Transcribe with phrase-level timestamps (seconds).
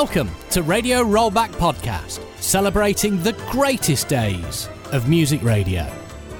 [0.00, 5.90] Welcome to Radio Rollback Podcast, celebrating the greatest days of music radio.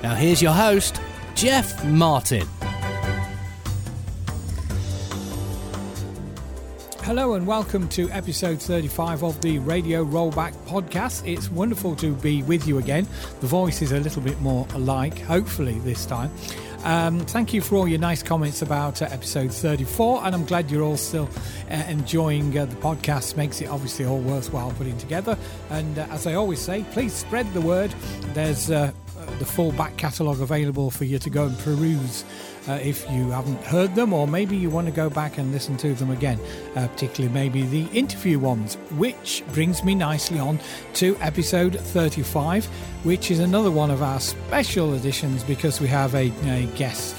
[0.02, 1.00] Now, here's your host,
[1.34, 2.46] Jeff Martin.
[7.00, 11.26] Hello and welcome to episode 35 of the Radio Rollback podcast.
[11.26, 13.08] It's wonderful to be with you again.
[13.40, 16.30] The voice is a little bit more alike, hopefully, this time.
[16.86, 20.70] Um, thank you for all your nice comments about uh, episode 34, and I'm glad
[20.70, 21.28] you're all still
[21.68, 23.36] uh, enjoying uh, the podcast.
[23.36, 25.36] Makes it obviously all worthwhile putting together.
[25.70, 27.92] And uh, as I always say, please spread the word.
[28.34, 28.92] There's uh,
[29.38, 32.24] the full back catalogue available for you to go and peruse
[32.68, 35.76] uh, if you haven't heard them, or maybe you want to go back and listen
[35.76, 36.38] to them again,
[36.74, 40.58] uh, particularly maybe the interview ones, which brings me nicely on
[40.94, 42.66] to episode 35,
[43.04, 47.14] which is another one of our special editions because we have a, a guest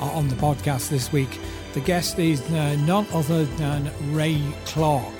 [0.00, 1.38] on the podcast this week.
[1.74, 5.14] The guest is uh, none other than Ray Clark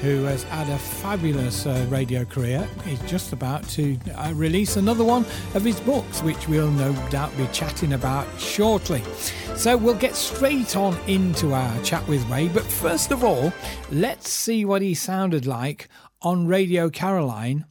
[0.00, 2.68] who has had a fabulous uh, radio career.
[2.84, 7.36] He's just about to uh, release another one of his books, which we'll no doubt
[7.36, 9.02] be chatting about shortly.
[9.56, 12.48] So we'll get straight on into our chat with Ray.
[12.48, 13.52] But first of all,
[13.90, 15.88] let's see what he sounded like
[16.22, 17.64] on Radio Caroline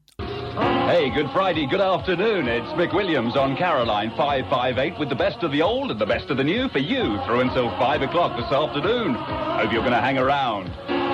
[0.89, 2.48] Hey, good Friday, good afternoon.
[2.48, 6.32] It's Mick Williams on Caroline 558 with the best of the old and the best
[6.32, 9.14] of the new for you through until 5 o'clock this afternoon.
[9.14, 11.09] Hope you're going to hang around.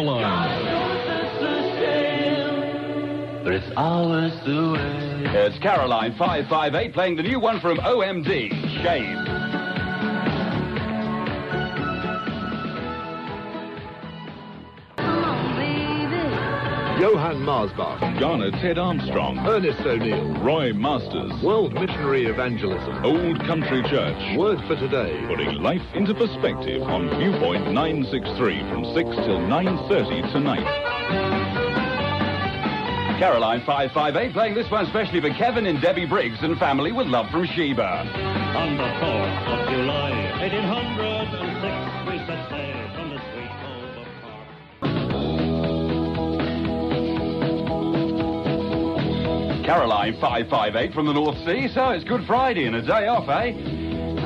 [0.00, 0.64] Caroline.
[3.44, 5.24] But it's hours away.
[5.26, 9.29] It's Caroline 558 playing the new one from OMD, Shame.
[17.00, 19.38] Johan Maasbach, Garner Ted Armstrong.
[19.48, 21.32] Ernest O'Neill, Roy Masters.
[21.42, 24.36] World Missionary Evangelism, Old Country Church.
[24.36, 30.68] Word for Today, Putting life into perspective on Viewpoint 963 from 6 till 9.30 tonight.
[33.18, 37.30] Caroline 558 playing this one specially for Kevin and Debbie Briggs and family with love
[37.30, 38.04] from Sheba.
[38.60, 42.89] On the 4th of July, 1806, we set sail
[49.70, 53.54] Caroline 558 from the North Sea, so it's Good Friday and a day off, eh?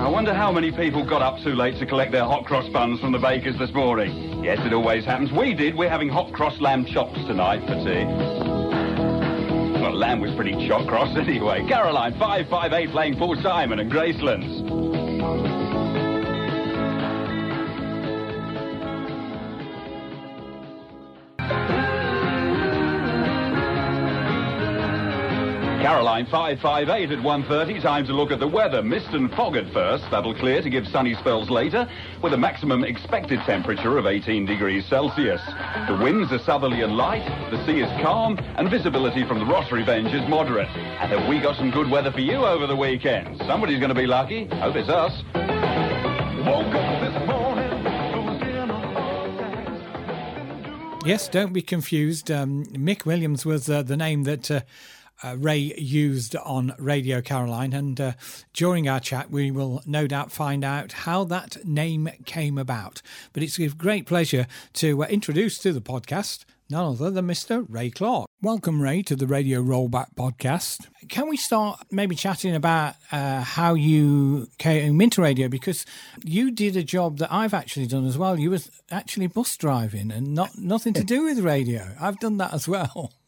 [0.00, 2.98] I wonder how many people got up too late to collect their hot cross buns
[2.98, 4.42] from the bakers this morning.
[4.42, 5.30] Yes, it always happens.
[5.32, 5.76] We did.
[5.76, 8.06] We're having hot cross lamb chops tonight for tea.
[9.82, 11.66] Well, lamb was pretty shot cross anyway.
[11.68, 14.83] Caroline 558 playing Paul Simon and Gracelands.
[25.84, 27.82] Caroline 558 at 1.30.
[27.82, 28.82] Time to look at the weather.
[28.82, 30.02] Mist and fog at first.
[30.10, 31.86] That'll clear to give sunny spells later
[32.22, 35.42] with a maximum expected temperature of 18 degrees Celsius.
[35.86, 37.28] The winds are southerly and light.
[37.50, 40.70] The sea is calm and visibility from the Ross Revenge is moderate.
[40.70, 43.36] And have we got some good weather for you over the weekend?
[43.46, 44.46] Somebody's going to be lucky.
[44.46, 45.12] Hope it's us.
[51.04, 52.30] Yes, don't be confused.
[52.30, 54.60] Um, Mick Williams was uh, the name that uh,
[55.22, 58.12] uh, Ray used on Radio Caroline, and uh,
[58.52, 63.02] during our chat, we will no doubt find out how that name came about.
[63.32, 67.64] But it's a great pleasure to uh, introduce to the podcast none other than Mr.
[67.68, 68.26] Ray Clark.
[68.42, 70.86] Welcome, Ray, to the Radio Rollback podcast.
[71.08, 75.48] Can we start maybe chatting about uh, how you came into radio?
[75.48, 75.84] Because
[76.24, 78.38] you did a job that I've actually done as well.
[78.38, 81.94] You was actually bus driving and not nothing to do with radio.
[82.00, 83.12] I've done that as well.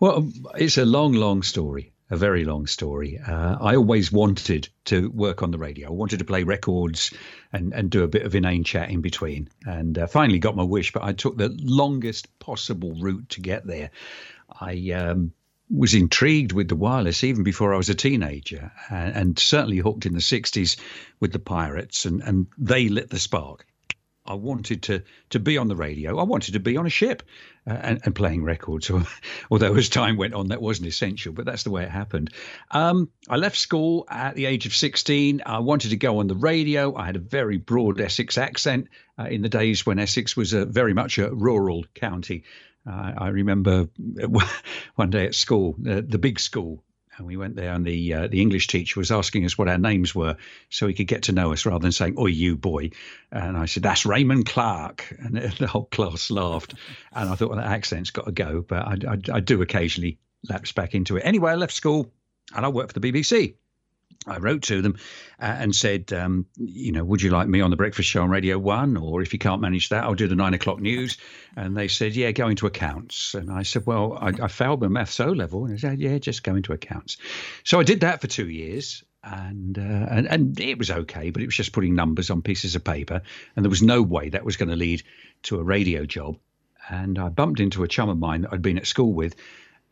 [0.00, 3.18] Well, it's a long, long story, a very long story.
[3.18, 5.88] Uh, I always wanted to work on the radio.
[5.88, 7.12] I wanted to play records
[7.52, 9.48] and, and do a bit of inane chat in between.
[9.66, 13.66] And uh, finally got my wish, but I took the longest possible route to get
[13.66, 13.90] there.
[14.60, 15.32] I um,
[15.70, 20.06] was intrigued with the wireless even before I was a teenager, and, and certainly hooked
[20.06, 20.78] in the 60s
[21.20, 23.66] with the Pirates, and, and they lit the spark.
[24.28, 26.18] I wanted to to be on the radio.
[26.18, 27.22] I wanted to be on a ship
[27.66, 28.90] uh, and, and playing records.
[29.50, 32.30] Although as time went on, that wasn't essential, but that's the way it happened.
[32.70, 35.42] Um, I left school at the age of 16.
[35.44, 36.94] I wanted to go on the radio.
[36.94, 38.88] I had a very broad Essex accent
[39.18, 42.44] uh, in the days when Essex was a, very much a rural county.
[42.86, 43.88] Uh, I remember
[44.94, 46.82] one day at school, uh, the big school,
[47.18, 49.78] and we went there, and the uh, the English teacher was asking us what our
[49.78, 50.36] names were,
[50.70, 52.90] so he could get to know us rather than saying "Oi, you boy."
[53.30, 56.74] And I said, "That's Raymond Clark," and the whole class laughed.
[57.12, 60.18] And I thought, well, that accent's got to go, but I, I, I do occasionally
[60.48, 61.22] lapsed back into it.
[61.24, 62.12] Anyway, I left school
[62.54, 63.54] and I worked for the BBC.
[64.28, 64.96] I wrote to them
[65.40, 68.30] uh, and said, um, you know, would you like me on the breakfast show on
[68.30, 71.16] Radio One, or if you can't manage that, I'll do the nine o'clock news.
[71.56, 73.34] And they said, yeah, go into accounts.
[73.34, 76.18] And I said, well, I, I failed my maths O level, and they said, yeah,
[76.18, 77.16] just go into accounts.
[77.64, 81.42] So I did that for two years, and uh, and and it was okay, but
[81.42, 83.22] it was just putting numbers on pieces of paper,
[83.56, 85.02] and there was no way that was going to lead
[85.42, 86.38] to a radio job.
[86.90, 89.34] And I bumped into a chum of mine that I'd been at school with,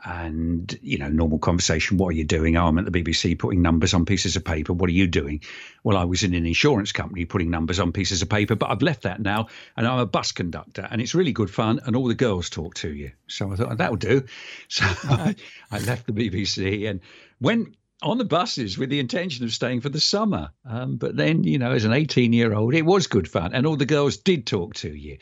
[0.07, 3.61] and you know normal conversation what are you doing oh i'm at the bbc putting
[3.61, 5.41] numbers on pieces of paper what are you doing
[5.83, 8.83] well i was in an insurance company putting numbers on pieces of paper but i've
[8.83, 12.07] left that now and i'm a bus conductor and it's really good fun and all
[12.07, 14.25] the girls talk to you so i thought that'll do
[14.69, 15.35] so I,
[15.73, 17.01] I left the bbc and
[17.41, 20.51] went on the buses with the intention of staying for the summer.
[20.67, 23.55] Um, but then, you know, as an 18 year old, it was good fun.
[23.55, 25.17] And all the girls did talk to you.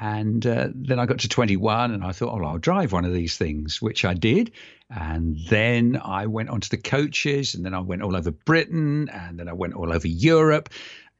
[0.00, 3.12] And uh, then I got to 21 and I thought, oh, I'll drive one of
[3.12, 4.52] these things, which I did.
[4.90, 9.38] And then I went onto the coaches and then I went all over Britain and
[9.38, 10.70] then I went all over Europe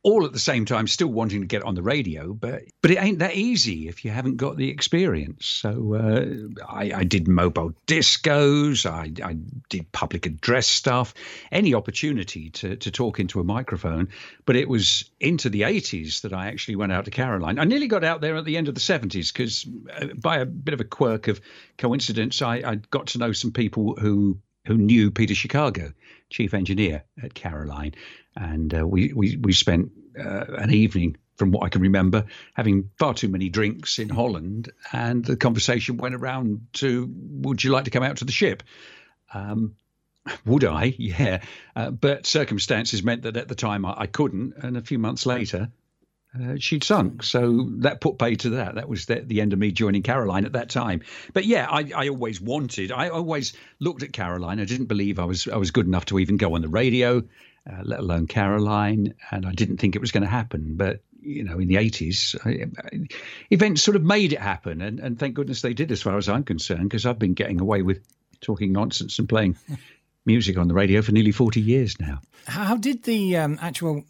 [0.05, 3.03] all at the same time still wanting to get on the radio but but it
[3.03, 5.47] ain't that easy if you haven't got the experience.
[5.47, 9.37] So uh, I, I, did mobile discos I, I,
[9.69, 11.15] did public address stuff
[11.51, 14.09] any opportunity to, to talk into a microphone
[14.47, 17.59] but it was into the 80s that I actually went out to Caroline.
[17.59, 19.67] I nearly got out there at the end of the 70s because
[20.01, 21.41] uh, by a bit of a quirk of
[21.77, 25.93] coincidence I, I got to know some people who who knew Peter Chicago
[26.31, 27.95] chief engineer at Caroline
[28.39, 32.91] and uh, we, we we spent uh, an evening from what I can remember, having
[32.99, 37.85] far too many drinks in Holland, and the conversation went around to, "Would you like
[37.85, 38.63] to come out to the ship?"
[39.35, 39.75] Um,
[40.47, 40.95] would I?
[40.99, 41.43] Yeah,
[41.75, 45.27] uh, but circumstances meant that at the time I, I couldn't, and a few months
[45.27, 45.71] later.
[46.39, 48.75] Uh, she'd sunk, so that put pay to that.
[48.75, 51.01] That was the, the, end of me joining Caroline at that time.
[51.33, 52.93] But yeah, I, I always wanted.
[52.93, 54.61] I always looked at Caroline.
[54.61, 57.23] I didn't believe I was I was good enough to even go on the radio
[57.71, 59.15] uh, let alone Caroline.
[59.31, 60.75] And I didn't think it was going to happen.
[60.77, 63.09] But, you know, in the 80s, I,
[63.51, 64.81] events sort of made it happen.
[64.81, 67.61] And, and thank goodness they did, as far as I'm concerned, because I've been getting
[67.61, 68.01] away with
[68.41, 69.57] talking nonsense and playing
[70.27, 72.21] music on the radio for nearly 40 years now.
[72.47, 74.05] How did the um, actual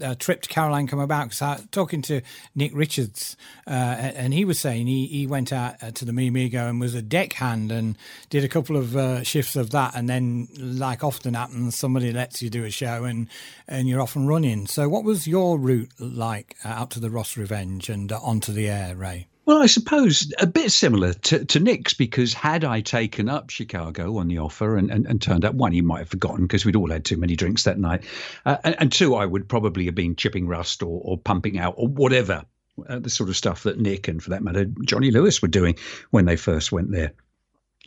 [0.00, 1.24] uh, trip to Caroline come about?
[1.24, 2.22] Because I talking to
[2.54, 3.36] Nick Richards,
[3.66, 6.80] uh, and he was saying he, he went out uh, to the Mi Amigo and
[6.80, 7.96] was a deckhand and
[8.30, 12.42] did a couple of uh, shifts of that, and then, like often happens, somebody lets
[12.42, 13.28] you do a show and
[13.68, 14.66] and you're off and running.
[14.66, 18.52] So, what was your route like uh, out to the Ross Revenge and uh, onto
[18.52, 19.28] the air, Ray?
[19.44, 24.18] Well, I suppose a bit similar to, to Nick's because had I taken up Chicago
[24.18, 26.76] on the offer and, and, and turned up, one, he might have forgotten because we'd
[26.76, 28.04] all had too many drinks that night.
[28.46, 31.74] Uh, and, and, two, I would probably have been chipping rust or, or pumping out
[31.76, 32.44] or whatever,
[32.88, 35.74] uh, the sort of stuff that Nick and for that matter, Johnny Lewis were doing
[36.10, 37.12] when they first went there.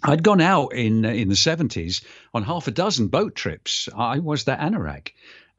[0.03, 2.03] I'd gone out in in the 70s
[2.33, 3.87] on half a dozen boat trips.
[3.95, 5.13] I was that anorak.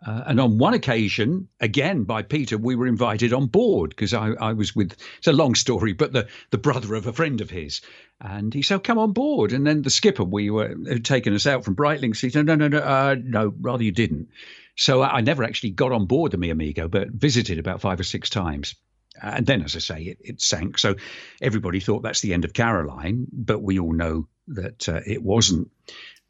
[0.05, 4.33] Uh, and on one occasion, again by Peter, we were invited on board because I,
[4.33, 4.95] I, was with.
[5.19, 7.81] It's a long story, but the the brother of a friend of his,
[8.21, 11.47] and he said, "Come on board." And then the skipper, we were had taken us
[11.47, 12.21] out from Brightlingsea.
[12.21, 13.55] He said, "No, no, no, uh, no.
[13.59, 14.29] Rather, you didn't."
[14.77, 17.99] So I, I never actually got on board the Mi Amigo, but visited about five
[17.99, 18.75] or six times.
[19.23, 20.79] And then, as I say, it, it sank.
[20.79, 20.97] So
[21.41, 25.71] everybody thought that's the end of Caroline, but we all know that uh, it wasn't.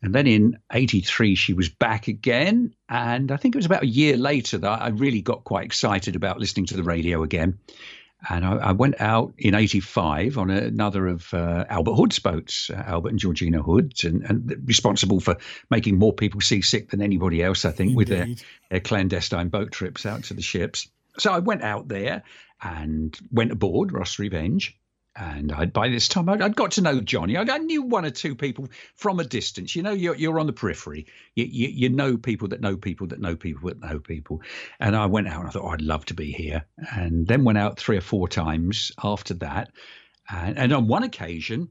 [0.02, 2.74] And then in 83, she was back again.
[2.88, 6.16] And I think it was about a year later that I really got quite excited
[6.16, 7.58] about listening to the radio again.
[8.28, 12.82] And I, I went out in 85 on another of uh, Albert Hood's boats, uh,
[12.86, 15.36] Albert and Georgina Hood, and, and, responsible for
[15.70, 17.96] making more people seasick than anybody else, I think, Indeed.
[17.96, 18.26] with their,
[18.70, 20.88] their clandestine boat trips out to the ships.
[21.18, 22.22] So I went out there
[22.62, 24.76] and went aboard Ross Revenge
[25.16, 27.36] and I'd, by this time I'd, I'd got to know Johnny.
[27.36, 29.74] I, I, knew one or two people from a distance.
[29.74, 31.06] You know, you're, you're on the periphery.
[31.34, 34.42] You, you, you, know people that know people that know people that know people.
[34.78, 36.64] And I went out and I thought, oh, I'd love to be here.
[36.92, 39.70] And then went out three or four times after that.
[40.28, 41.70] And, and on one occasion,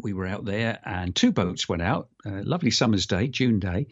[0.00, 3.86] we were out there and two boats went out, lovely summer's day, June day,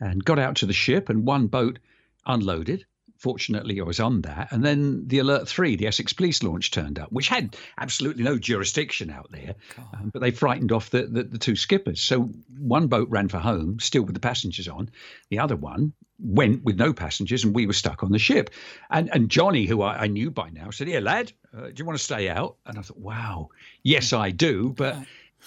[0.00, 1.08] and got out to the ship.
[1.08, 1.78] And one boat
[2.26, 2.84] unloaded
[3.18, 4.48] fortunately, I was on that.
[4.50, 8.38] And then the Alert 3, the Essex Police launch turned up, which had absolutely no
[8.38, 9.54] jurisdiction out there.
[9.94, 12.00] Um, but they frightened off the, the, the, two skippers.
[12.00, 14.90] So one boat ran for home, still with the passengers on.
[15.30, 18.50] The other one went with no passengers, and we were stuck on the ship.
[18.90, 21.84] And, and Johnny, who I, I knew by now, said, Here, lad, uh, do you
[21.84, 22.56] want to stay out?
[22.66, 23.50] And I thought, Wow,
[23.82, 24.74] yes, I do.
[24.76, 24.96] But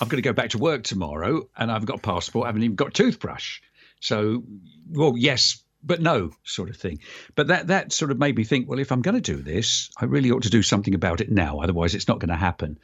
[0.02, 2.64] I'm going to go back to work tomorrow, and I've got a passport, I haven't
[2.64, 3.62] even got a toothbrush.
[4.00, 4.44] So,
[4.90, 7.00] well, yes, but no sort of thing.
[7.36, 9.90] But that that sort of made me think, well, if I'm going to do this,
[10.00, 11.60] I really ought to do something about it now.
[11.60, 12.80] Otherwise, it's not going to happen.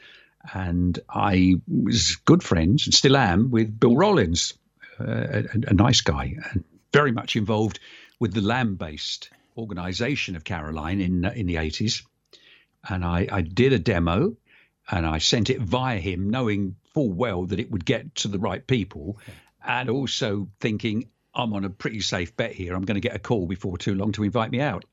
[0.53, 4.53] and I was good friends and still am with Bill Rollins,
[4.99, 7.79] uh, a, a, nice guy and very much involved
[8.19, 12.03] with the Lamb-based organisation of Caroline in in the eighties.
[12.87, 14.37] And I, I did a demo,
[14.91, 18.37] and I sent it via him, knowing full well that it would get to the
[18.37, 19.17] right people,
[19.65, 22.75] and also thinking I'm on a pretty safe bet here.
[22.75, 24.85] I'm going to get a call before too long to invite me out,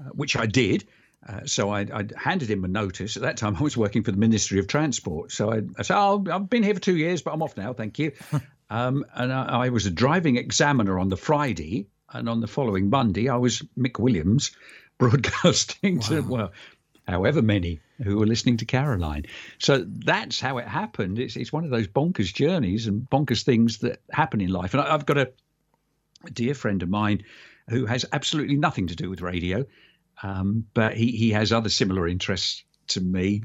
[0.00, 0.84] uh, which I did.
[1.26, 3.16] Uh, so I, I, handed him a notice.
[3.16, 5.32] At that time, I was working for the Ministry of Transport.
[5.32, 7.72] So I, I said, oh, I've been here for two years, but I'm off now.
[7.72, 8.12] Thank you.
[8.70, 11.88] um, and I, I, was a driving examiner on the Friday.
[12.10, 14.52] And on the following Monday, I was Mick Williams
[14.98, 16.06] broadcasting wow.
[16.06, 16.52] to, well,
[17.06, 19.24] however many who were listening to Caroline.
[19.58, 21.18] So that's how it happened.
[21.18, 24.72] It's, it's one of those bonkers journeys and bonkers things that happen in life.
[24.72, 25.32] And I, I've got a,
[26.24, 27.24] a dear friend of mine
[27.68, 29.64] who has absolutely nothing to do with radio.
[30.22, 33.42] Um, but he, he has other similar interests to me.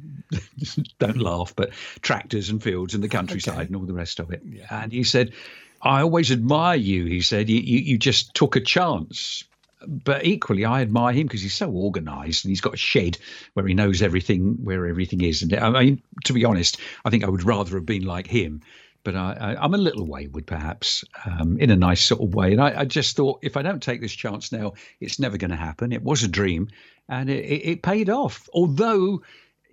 [1.00, 3.65] Don't laugh, but tractors and fields and the countryside okay.
[3.65, 4.42] and all the rest of it.
[4.46, 4.65] Yeah.
[4.70, 5.34] And he said,
[5.82, 7.06] I always admire you.
[7.06, 9.44] He said, you, you, you just took a chance.
[9.86, 13.18] But equally, I admire him because he's so organised and he's got a shed
[13.53, 15.42] where he knows everything, where everything is.
[15.42, 18.62] And I mean, to be honest, I think I would rather have been like him
[19.03, 22.53] but I, am a little wayward, perhaps, um, in a nice sort of way.
[22.53, 25.51] And I, I, just thought, if I don't take this chance now, it's never going
[25.51, 25.91] to happen.
[25.91, 26.69] It was a dream,
[27.10, 28.48] and it, it, it paid off.
[28.53, 29.22] Although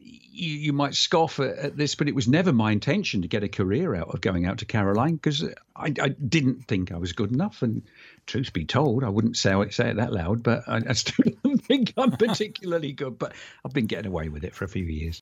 [0.01, 3.45] you, you might scoff at, at, this, but it was never my intention to get
[3.45, 5.45] a career out of going out to Caroline because
[5.77, 7.63] I, I, didn't think I was good enough.
[7.63, 7.83] And
[8.27, 11.63] truth be told, I wouldn't say say it that loud, but I, I still don't
[11.63, 13.19] think I'm particularly good.
[13.19, 13.35] But
[13.65, 15.21] I've been getting away with it for a few years.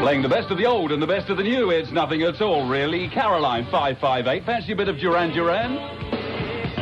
[0.00, 2.40] Playing the best of the old and the best of the new, it's nothing at
[2.40, 3.06] all, really.
[3.08, 5.76] Caroline 558, fancy a bit of Duran Duran?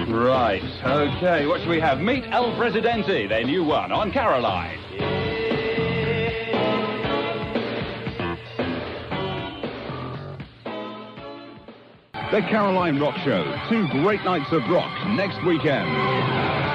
[0.08, 1.98] Right, okay, what should we have?
[1.98, 4.78] Meet El Presidente, their new one, on Caroline.
[12.30, 16.67] The Caroline Rock Show, two great nights of rock next weekend.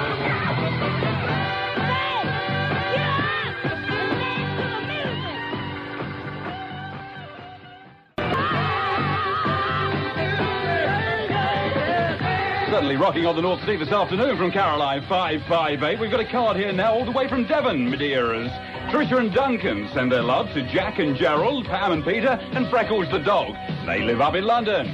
[12.94, 15.98] Certainly rocking on the North Sea this afternoon from Caroline 558.
[15.98, 18.50] We've got a card here now all the way from Devon, Madeiras.
[18.90, 23.10] Trisha and Duncan send their love to Jack and Gerald, Pam and Peter, and Freckles
[23.10, 23.54] the dog.
[23.86, 24.86] They live up in London.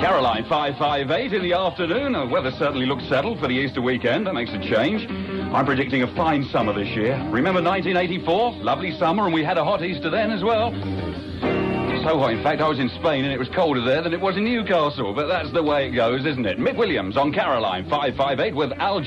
[0.00, 2.12] Caroline 558 in the afternoon.
[2.12, 4.26] The weather certainly looks settled for the Easter weekend.
[4.26, 5.08] That makes a change.
[5.54, 7.14] I'm predicting a fine summer this year.
[7.30, 8.54] Remember 1984?
[8.64, 10.72] Lovely summer, and we had a hot Easter then as well.
[10.72, 14.20] So hot, in fact, I was in Spain and it was colder there than it
[14.20, 15.14] was in Newcastle.
[15.14, 16.58] But that's the way it goes, isn't it?
[16.58, 19.00] Mick Williams on Caroline 558 with Al.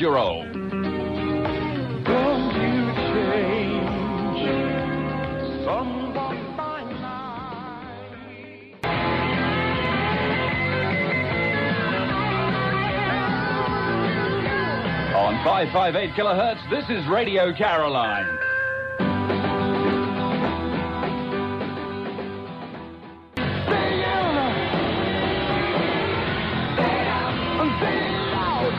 [15.57, 18.27] 558 kilohertz, this is Radio Caroline.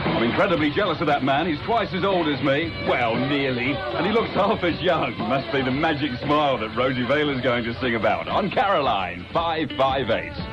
[0.07, 1.47] I'm incredibly jealous of that man.
[1.47, 2.71] He's twice as old as me.
[2.87, 3.73] Well, nearly.
[3.73, 5.17] And he looks half as young.
[5.17, 8.29] Must be the magic smile that Rosie Vela is going to sing about.
[8.29, 10.48] On Caroline, 558.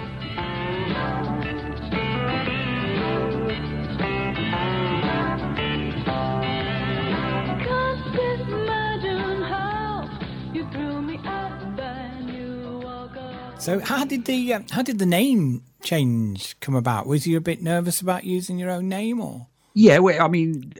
[13.66, 17.08] So how did the uh, how did the name change come about?
[17.08, 19.48] Was you a bit nervous about using your own name, or?
[19.74, 20.72] Yeah, well, I mean,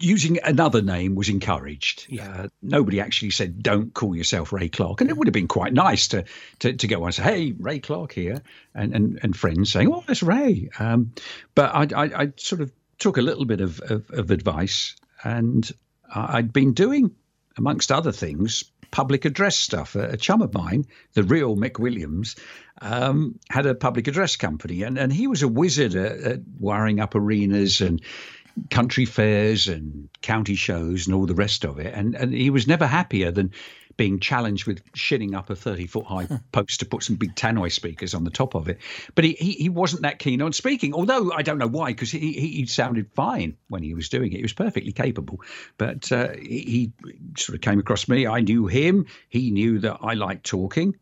[0.00, 2.06] using another name was encouraged.
[2.08, 2.28] Yeah.
[2.28, 5.72] Uh, nobody actually said, "Don't call yourself Ray Clark," and it would have been quite
[5.72, 6.24] nice to
[6.58, 8.42] to, to go and say, "Hey, Ray Clark here,"
[8.74, 11.12] and and, and friends saying, "Oh, that's Ray." Um,
[11.54, 15.70] but I, I, I sort of took a little bit of, of, of advice, and
[16.12, 17.14] I'd been doing,
[17.56, 19.96] amongst other things, public address stuff.
[19.96, 20.84] A, a chum of mine,
[21.14, 22.36] the real Mick Williams,
[22.80, 27.00] um, had a public address company, and, and he was a wizard at, at wiring
[27.00, 28.00] up arenas and
[28.70, 31.92] country fairs and county shows and all the rest of it.
[31.92, 33.50] And and he was never happier than
[33.96, 37.72] being challenged with shinning up a 30 foot high post to put some big tannoy
[37.72, 38.78] speakers on the top of it.
[39.14, 42.10] But he, he, he wasn't that keen on speaking, although I don't know why, because
[42.10, 44.36] he, he, he, sounded fine when he was doing it.
[44.36, 45.40] He was perfectly capable.
[45.78, 46.92] But uh, he, he
[47.36, 48.26] sort of came across me.
[48.26, 49.06] I knew him.
[49.28, 50.96] He knew that I liked talking.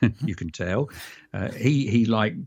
[0.24, 0.90] you can tell.
[1.32, 2.38] Uh, he he liked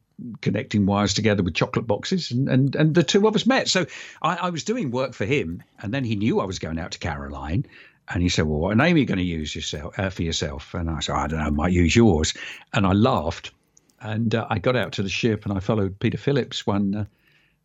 [0.42, 3.68] connecting wires together with chocolate boxes, and and, and the two of us met.
[3.68, 3.86] So
[4.22, 6.92] I, I was doing work for him, and then he knew I was going out
[6.92, 7.66] to Caroline.
[8.10, 10.74] And he said, "Well, what name are you going to use yourself uh, for yourself?"
[10.74, 11.46] And I said, "I don't know.
[11.46, 12.34] I might use yours."
[12.74, 13.52] And I laughed,
[14.00, 17.06] and uh, I got out to the ship, and I followed Peter Phillips one uh,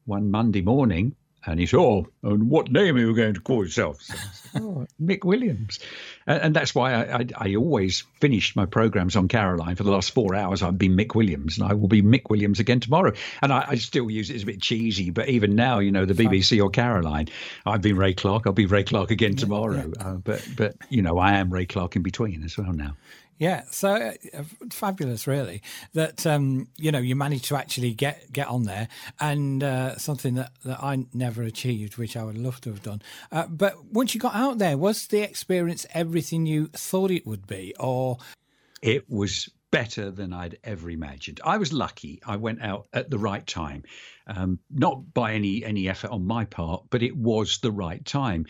[0.07, 1.15] one Monday morning,
[1.47, 4.63] and he said, "Oh, and what name are you going to call yourself?" So said,
[4.63, 5.79] oh, Mick Williams,
[6.27, 9.77] and, and that's why I, I, I, always finished my programs on Caroline.
[9.77, 12.61] For the last four hours, I've been Mick Williams, and I will be Mick Williams
[12.61, 13.13] again tomorrow.
[13.43, 16.05] And I, I still use it as a bit cheesy, but even now, you know,
[16.05, 17.29] the BBC or Caroline,
[17.65, 18.47] I've been Ray Clark.
[18.47, 19.93] I'll be Ray Clark again tomorrow.
[19.99, 22.97] Uh, but but you know, I am Ray Clark in between as well now.
[23.41, 25.63] Yeah, so uh, fabulous, really.
[25.95, 30.35] That um, you know you managed to actually get get on there, and uh, something
[30.35, 33.01] that, that I never achieved, which I would love to have done.
[33.33, 37.47] Uh, but once you got out there, was the experience everything you thought it would
[37.47, 38.19] be, or
[38.83, 41.41] it was better than I'd ever imagined.
[41.43, 43.85] I was lucky; I went out at the right time,
[44.27, 48.45] um, not by any any effort on my part, but it was the right time.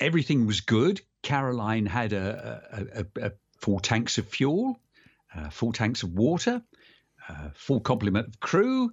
[0.00, 1.00] Everything was good.
[1.22, 3.32] Caroline had a, a, a, a
[3.66, 4.78] full tanks of fuel,
[5.34, 6.62] uh, full tanks of water,
[7.28, 8.92] uh, full complement of crew,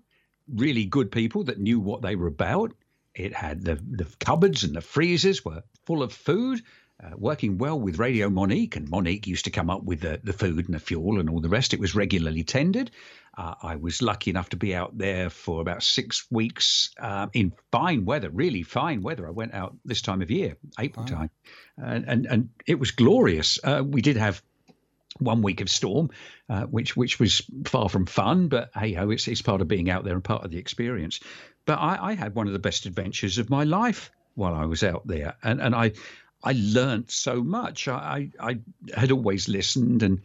[0.52, 2.74] really good people that knew what they were about.
[3.14, 6.64] It had the, the cupboards and the freezers were full of food,
[7.04, 8.76] uh, working well with Radio Monique.
[8.76, 11.40] And Monique used to come up with the, the food and the fuel and all
[11.40, 11.76] the rest.
[11.76, 12.90] It was regularly tended.
[13.38, 17.54] Uh, I was lucky enough to be out there for about six weeks uh, in
[17.72, 19.28] fine weather, really fine weather.
[19.28, 21.30] I went out this time of year, April time,
[21.78, 23.60] and, and, and it was glorious.
[23.64, 24.42] Uh, we did have
[25.20, 26.10] one week of storm,
[26.50, 29.90] uh, which which was far from fun, but hey ho, it's it's part of being
[29.90, 31.20] out there and part of the experience.
[31.66, 34.84] But I, I, had one of the best adventures of my life while I was
[34.84, 35.92] out there, and and I
[36.44, 37.88] I learned so much.
[37.88, 38.60] I I, I
[39.00, 40.22] had always listened and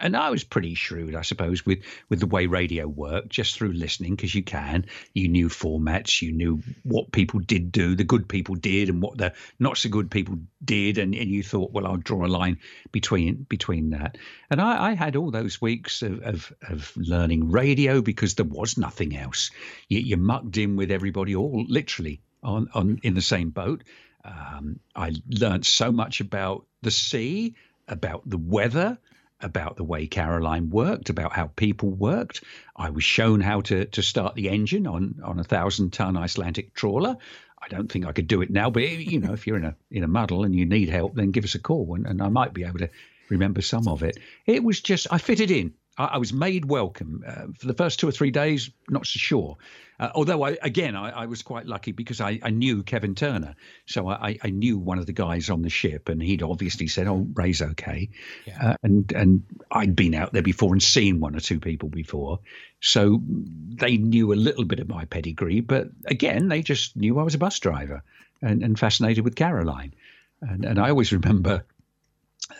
[0.00, 3.72] and I was pretty shrewd, I suppose, with with the way radio worked, just through
[3.72, 4.86] listening, because you can.
[5.14, 9.18] You knew formats, you knew what people did do, the good people did, and what
[9.18, 12.58] the not so good people did, and, and you thought, well, I'll draw a line
[12.92, 14.18] between between that.
[14.50, 18.76] And I, I had all those weeks of, of, of learning radio because there was
[18.78, 19.50] nothing else.
[19.88, 23.84] You, you mucked in with everybody, all literally on on in the same boat.
[24.24, 27.54] Um, I learned so much about the sea,
[27.88, 28.98] about the weather
[29.42, 32.42] about the way Caroline worked, about how people worked.
[32.76, 36.74] I was shown how to to start the engine on on a thousand ton Icelandic
[36.74, 37.16] trawler.
[37.62, 39.76] I don't think I could do it now, but you know, if you're in a
[39.90, 42.28] in a muddle and you need help, then give us a call, and, and I
[42.28, 42.90] might be able to
[43.28, 44.18] remember some of it.
[44.46, 45.74] It was just I fitted in.
[45.98, 48.70] I, I was made welcome uh, for the first two or three days.
[48.88, 49.56] Not so sure,
[50.00, 53.54] uh, although I again I, I, was quite lucky because I, I knew Kevin Turner,
[53.86, 57.06] so I, I, knew one of the guys on the ship, and he'd obviously said,
[57.06, 58.08] "Oh, Ray's okay,"
[58.46, 58.70] yeah.
[58.70, 62.40] uh, and and I'd been out there before and seen one or two people before,
[62.80, 65.60] so they knew a little bit of my pedigree.
[65.60, 68.02] But again, they just knew I was a bus driver
[68.40, 69.92] and, and fascinated with Caroline,
[70.40, 71.64] and and I always remember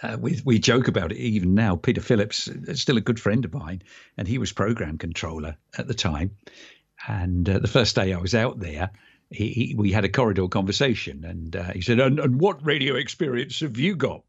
[0.03, 1.77] uh, we we joke about it even now.
[1.77, 3.83] Peter Phillips, is still a good friend of mine,
[4.17, 6.37] and he was program controller at the time.
[7.07, 8.91] And uh, the first day I was out there,
[9.31, 12.95] he, he, we had a corridor conversation, and uh, he said, and, and, what radio
[12.95, 14.23] experience have you got?"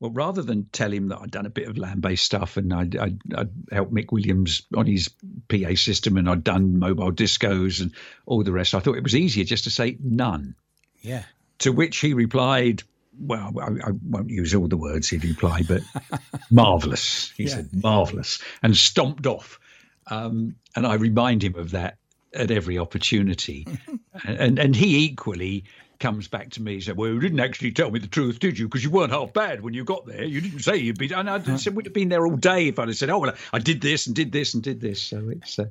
[0.00, 2.96] Well, rather than tell him that I'd done a bit of land-based stuff and I'd,
[2.96, 5.10] I'd, I'd helped Mick Williams on his
[5.48, 7.92] PA system and I'd done mobile discos and
[8.24, 10.54] all the rest, I thought it was easier just to say none.
[11.02, 11.24] Yeah.
[11.58, 12.82] To which he replied,
[13.20, 15.82] well, I, I, won't use all the words he'd imply, but
[16.50, 17.30] marvelous.
[17.36, 17.56] He yeah.
[17.56, 19.60] said marvelous and stomped off.
[20.06, 21.98] Um, and I remind him of that
[22.34, 23.66] at every opportunity.
[24.24, 25.64] and and he equally
[25.98, 28.58] comes back to me and said, "Well, you didn't actually tell me the truth, did
[28.58, 28.66] you?
[28.66, 30.24] Because you weren't half bad when you got there.
[30.24, 32.78] You didn't say you'd be." And I said, "We'd have been there all day if
[32.78, 35.28] I'd have said, oh well, I did this and did this and did this." So
[35.28, 35.58] it's.
[35.58, 35.66] Uh,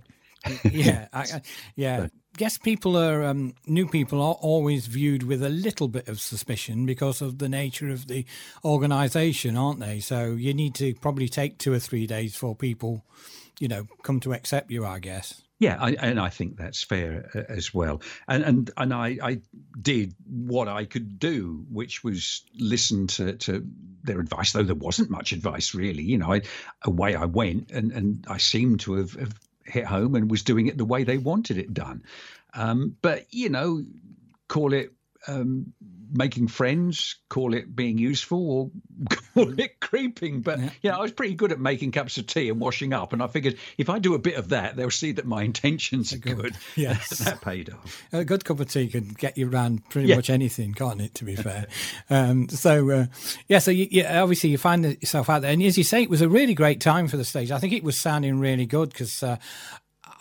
[0.64, 1.42] yeah, I, I,
[1.76, 2.08] yeah
[2.40, 6.86] guess people are um, new people are always viewed with a little bit of suspicion
[6.86, 8.26] because of the nature of the
[8.64, 10.00] organisation, aren't they?
[10.00, 13.04] So you need to probably take two or three days for people,
[13.60, 14.86] you know, come to accept you.
[14.86, 15.42] I guess.
[15.60, 18.02] Yeah, I, and I think that's fair uh, as well.
[18.30, 19.42] And and and I, I
[19.82, 23.68] did what I could do, which was listen to, to
[24.04, 26.04] their advice, though there wasn't much advice really.
[26.04, 26.42] You know, I,
[26.84, 29.34] away I went, and and I seemed to have, have
[29.70, 32.04] hit home and was doing it the way they wanted it done.
[32.54, 33.84] Um, but you know,
[34.48, 34.92] call it
[35.28, 35.74] um,
[36.12, 38.72] making friends, call it being useful, or
[39.34, 40.42] call it creeping.
[40.42, 40.70] But yeah.
[40.82, 43.28] yeah, I was pretty good at making cups of tea and washing up, and I
[43.28, 46.38] figured if I do a bit of that, they'll see that my intentions are good.
[46.38, 46.58] good.
[46.76, 48.02] Yes, that paid off.
[48.14, 50.16] A good cup of tea can get you around pretty yeah.
[50.16, 51.14] much anything, can't it?
[51.16, 51.68] To be fair,
[52.10, 53.06] um, so uh,
[53.48, 56.10] yeah, so you, you, obviously you find yourself out there, and as you say, it
[56.10, 57.52] was a really great time for the stage.
[57.52, 59.38] I think it was sounding really good because uh,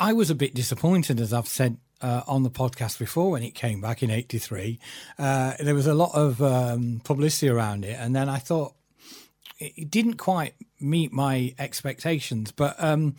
[0.01, 3.55] I was a bit disappointed, as I've said uh, on the podcast before when it
[3.55, 4.79] came back in '83.
[5.19, 8.75] Uh, there was a lot of um, publicity around it, and then I thought
[9.59, 12.77] it didn't quite meet my expectations, but.
[12.83, 13.17] Um,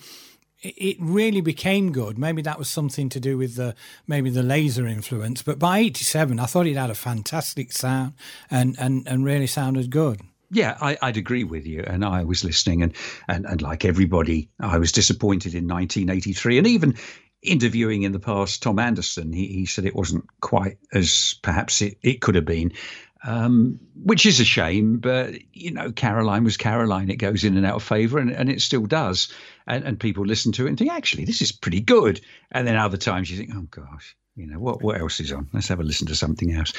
[0.61, 2.17] it really became good.
[2.17, 3.75] Maybe that was something to do with the
[4.07, 5.41] maybe the laser influence.
[5.41, 8.11] But by '87, I thought it had a fantastic sound
[8.51, 10.19] and and and really sounded good.
[10.51, 11.83] Yeah, I, would agree with you.
[11.85, 12.93] And I was listening, and,
[13.27, 16.57] and, and like everybody, I was disappointed in 1983.
[16.57, 16.97] And even
[17.41, 21.97] interviewing in the past Tom Anderson, he, he said it wasn't quite as perhaps it,
[22.01, 22.73] it could have been,
[23.23, 24.97] um, which is a shame.
[24.97, 27.09] But, you know, Caroline was Caroline.
[27.09, 29.31] It goes in and out of favor, and, and it still does.
[29.67, 32.21] And, and people listen to it and think, actually, this is pretty good.
[32.51, 34.15] And then other times you think, oh, gosh.
[34.35, 34.81] You know what?
[34.81, 35.49] What else is on?
[35.51, 36.71] Let's have a listen to something else.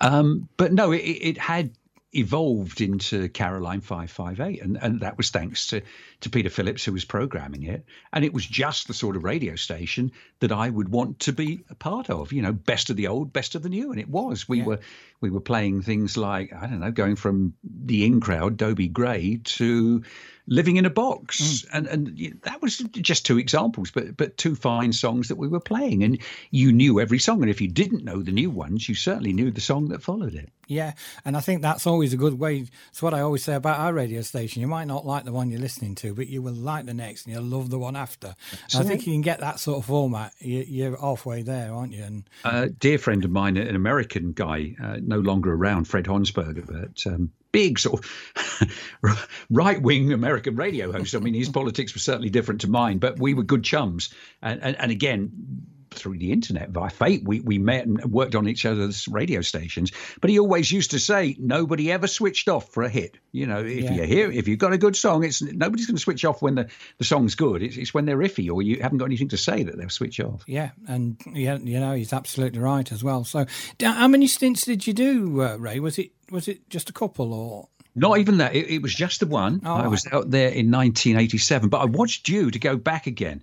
[0.00, 1.72] Um, but no, it, it had
[2.12, 5.82] evolved into Caroline 558 and, and that was thanks to,
[6.20, 7.84] to Peter Phillips who was programming it.
[8.12, 11.64] And it was just the sort of radio station that I would want to be
[11.68, 13.90] a part of you know best of the old best of the new.
[13.90, 14.48] And it was.
[14.48, 14.64] We yeah.
[14.64, 14.80] were
[15.20, 19.40] we were playing things like I don't know going from the in crowd Dobie Gray
[19.44, 20.02] to
[20.48, 21.40] living in a box.
[21.40, 21.68] Mm.
[21.72, 25.60] and and that was just two examples but but two fine songs that we were
[25.60, 26.02] playing.
[26.02, 26.18] And
[26.50, 27.42] you knew every song.
[27.42, 30.34] And if you didn't know the new ones you certainly knew the song that followed
[30.34, 30.50] it.
[30.66, 30.92] Yeah
[31.24, 32.66] and i think that's always a good way.
[32.90, 34.60] It's what i always say about our radio station.
[34.60, 37.26] You might not like the one you're listening to but you will like the next
[37.26, 38.34] and you'll love the one after.
[38.74, 40.32] I think you can get that sort of format.
[40.40, 42.04] You, are halfway there aren't you?
[42.04, 46.66] And a dear friend of mine an american guy uh, no longer around fred honsberger
[46.66, 51.14] but um, big sort of right wing American radio host.
[51.14, 54.10] I mean, his politics were certainly different to mine, but we were good chums.
[54.42, 55.66] And, and, and again,
[55.98, 59.92] through the internet by fate we, we met and worked on each other's radio stations
[60.20, 63.58] but he always used to say nobody ever switched off for a hit you know
[63.58, 63.92] if yeah.
[63.92, 66.54] you hear if you've got a good song it's nobody's going to switch off when
[66.54, 69.36] the, the song's good it's, it's when they're iffy or you haven't got anything to
[69.36, 73.24] say that they'll switch off yeah and yeah you know he's absolutely right as well
[73.24, 73.44] so
[73.82, 77.32] how many stints did you do uh, ray was it was it just a couple
[77.32, 77.68] or?
[77.94, 78.54] Not even that.
[78.54, 79.60] It, it was just the one.
[79.64, 83.42] Oh, I was out there in 1987, but I watched you to go back again.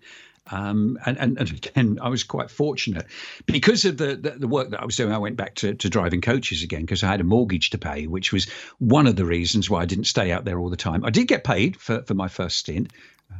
[0.51, 3.07] Um, and, and, and, again, I was quite fortunate
[3.47, 5.11] because of the, the, the, work that I was doing.
[5.11, 8.05] I went back to, to driving coaches again because I had a mortgage to pay,
[8.05, 11.03] which was one of the reasons why I didn't stay out there all the time.
[11.03, 12.91] I did get paid for, for my first stint,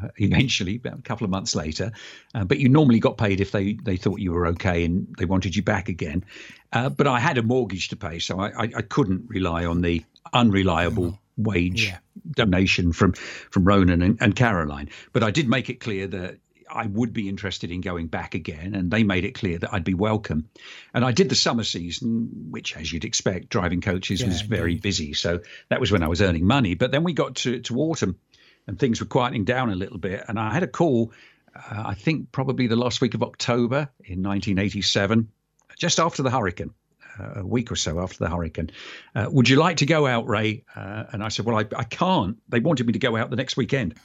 [0.03, 1.91] uh, eventually, about a couple of months later.
[2.33, 5.25] Uh, but you normally got paid if they, they thought you were okay and they
[5.25, 6.25] wanted you back again.
[6.73, 9.81] Uh, but I had a mortgage to pay, so I, I, I couldn't rely on
[9.81, 11.97] the unreliable wage yeah.
[12.31, 14.89] donation from from Ronan and, and Caroline.
[15.13, 16.39] But I did make it clear that
[16.75, 19.83] I would be interested in going back again, and they made it clear that I'd
[19.83, 20.49] be welcome.
[20.93, 24.73] And I did the summer season, which, as you'd expect, driving coaches yeah, was very
[24.73, 24.83] indeed.
[24.83, 25.13] busy.
[25.13, 26.75] So that was when I was earning money.
[26.75, 28.19] But then we got to, to autumn,
[28.67, 30.23] and things were quieting down a little bit.
[30.27, 31.13] And I had a call,
[31.55, 35.29] uh, I think probably the last week of October in 1987,
[35.77, 36.73] just after the hurricane.
[37.17, 38.69] Uh, a week or so after the hurricane,
[39.15, 40.65] uh, would you like to go out, Ray?
[40.75, 42.38] Uh, and I said, Well, I, I can't.
[42.49, 43.95] They wanted me to go out the next weekend.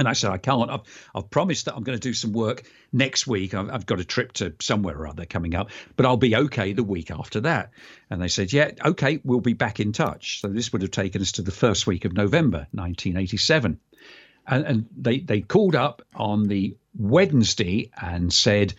[0.00, 0.70] And I said, I can't.
[0.70, 0.80] I've,
[1.14, 3.52] I've promised that I'm going to do some work next week.
[3.54, 6.72] I've, I've, got a trip to somewhere or other coming up, but I'll be okay
[6.72, 7.70] the week after that.
[8.08, 10.40] And they said, Yeah, okay, we'll be back in touch.
[10.40, 13.78] So this would have taken us to the first week of November, 1987
[14.46, 18.74] and, and they they called up on the Wednesday and said,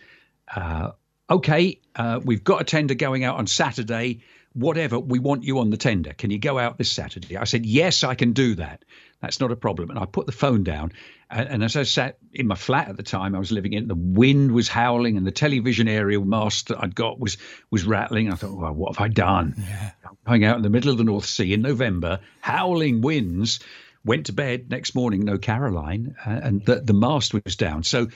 [0.54, 0.90] uh,
[1.30, 4.22] "Okay, uh, we've got a tender going out on Saturday.
[4.54, 6.12] Whatever, we want you on the tender.
[6.12, 8.84] Can you go out this Saturday?" I said, "Yes, I can do that.
[9.20, 10.92] That's not a problem." And I put the phone down,
[11.30, 13.88] and, and as I sat in my flat at the time, I was living in.
[13.88, 17.38] The wind was howling, and the television aerial mast that I'd got was
[17.70, 18.32] was rattling.
[18.32, 19.90] I thought, "Well, what have I done?" Yeah.
[20.26, 23.60] Going out in the middle of the North Sea in November, howling winds
[24.04, 27.82] went to bed next morning, no Caroline, uh, and the, the mast was down.
[27.82, 28.08] So,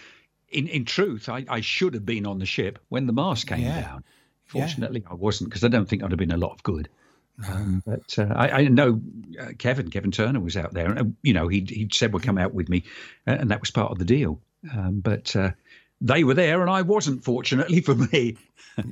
[0.48, 3.60] in, in truth, I, I should have been on the ship when the mast came
[3.60, 3.80] yeah.
[3.80, 4.04] down.
[4.46, 5.12] Fortunately, yeah.
[5.12, 6.88] I wasn't because I don't think I'd have been a lot of good.
[7.46, 9.00] Um, but uh, I, I, know
[9.38, 12.22] uh, Kevin, Kevin Turner was out there, and uh, you know he he said would
[12.22, 12.84] come out with me,
[13.26, 14.40] uh, and that was part of the deal.
[14.72, 15.50] Um, but uh,
[16.00, 17.24] they were there, and I wasn't.
[17.24, 18.38] Fortunately for me.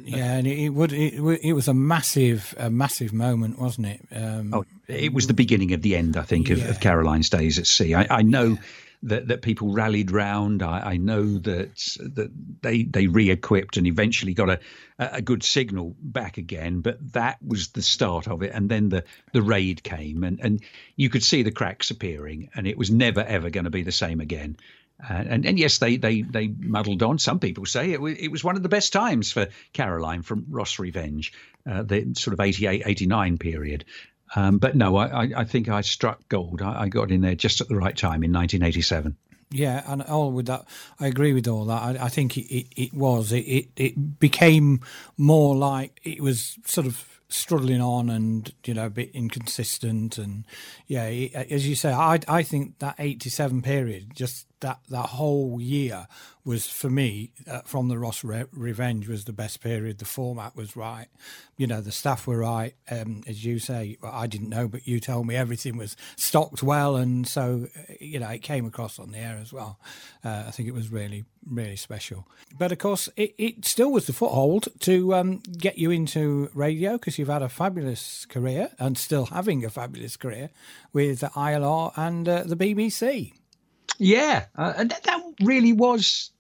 [0.05, 4.01] yeah, and it, would it, it, was a massive a massive moment, wasn't it?
[4.15, 6.69] Um, oh, it was the beginning of the end, I think, of, yeah.
[6.69, 7.95] of Caroline's days at sea.
[7.95, 8.45] I, I know.
[8.45, 8.57] Yeah
[9.05, 10.63] that, that people rallied round.
[10.63, 11.77] I, I know that
[12.15, 12.31] that
[12.63, 14.61] they they re-equipped and eventually got a
[14.99, 16.81] a good signal back again.
[16.81, 20.63] But that was the start of it, and then the the raid came, and and
[20.97, 23.93] you could see the cracks appearing, and it was never ever going to be the
[23.93, 24.57] same again.
[25.03, 27.19] Uh, and, and yes, they, they, they muddled on.
[27.19, 30.79] Some people say it, it was one of the best times for Caroline from Ross
[30.79, 31.33] Revenge,
[31.69, 33.85] uh, the sort of 88, 89 period.
[34.37, 36.61] Um, but no, I, I think I struck gold.
[36.61, 39.17] I, I got in there just at the right time in 1987.
[39.51, 40.65] Yeah, and all with that,
[40.99, 41.83] I agree with all that.
[41.83, 43.31] I, I think it, it, it was.
[43.31, 44.81] It, it, it became
[45.17, 50.45] more like it was sort of struggling on and you know a bit inconsistent and
[50.87, 51.05] yeah
[51.51, 56.09] as you say i i think that 87 period just that that whole year
[56.43, 59.99] was for me uh, from the Ross Re- Revenge was the best period.
[59.99, 61.09] The format was right,
[61.59, 62.75] you know, the staff were right.
[62.91, 66.63] Um, as you say, well, I didn't know, but you told me everything was stocked
[66.63, 69.79] well, and so uh, you know it came across on the air as well.
[70.25, 72.27] Uh, I think it was really really special.
[72.59, 76.93] But of course, it, it still was the foothold to um, get you into radio
[76.93, 80.49] because you've had a fabulous career and still having a fabulous career
[80.95, 83.35] with ILR and uh, the BBC.
[83.99, 86.31] Yeah, uh, and that, that, really was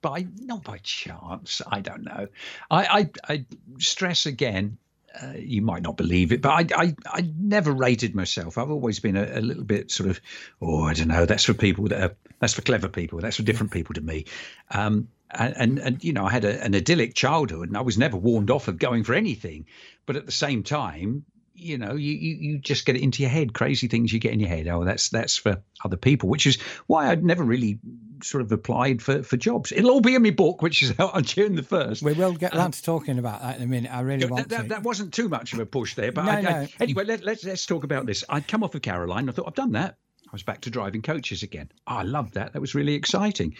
[0.00, 1.60] by not by chance.
[1.66, 2.28] I don't know.
[2.70, 3.46] I I, I
[3.78, 4.78] stress again.
[5.20, 8.58] Uh, you might not believe it, but I, I I never rated myself.
[8.58, 10.20] I've always been a, a, little bit sort of,
[10.60, 11.24] oh, I don't know.
[11.24, 13.20] That's for people that are that's for clever people.
[13.20, 14.24] That's for different people to me.
[14.70, 17.98] Um, and, and, and you know, I had a, an idyllic childhood, and I was
[17.98, 19.66] never warned off of going for anything.
[20.06, 23.30] But at the same time, you know, you, you, you just get it into your
[23.30, 24.66] head, crazy things you get in your head.
[24.68, 27.78] Oh, that's that's for other people, which is why I'd never really
[28.22, 29.70] sort of applied for, for jobs.
[29.70, 32.02] It'll all be in my book, which is out on June the first.
[32.02, 33.94] We will get around um, to talking about that in a minute.
[33.94, 34.68] I really want that, to.
[34.68, 36.50] That wasn't too much of a push there, but no, I, no.
[36.50, 38.24] I, anyway, let, let's, let's talk about this.
[38.28, 39.28] I'd come off of Caroline.
[39.28, 39.96] I thought I've done that.
[40.26, 41.70] I was back to driving coaches again.
[41.86, 42.54] Oh, I loved that.
[42.54, 43.54] That was really exciting.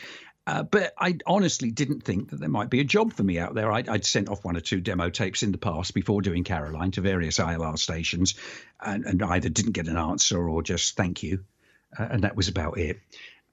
[0.47, 3.55] Uh, but I honestly didn't think that there might be a job for me out
[3.55, 3.73] there.
[3.73, 6.91] I'd, I'd, sent off one or two demo tapes in the past before doing Caroline
[6.93, 8.35] to various ILR stations,
[8.79, 11.45] and, and either didn't get an answer or just thank you,
[11.99, 13.01] uh, and that was about it.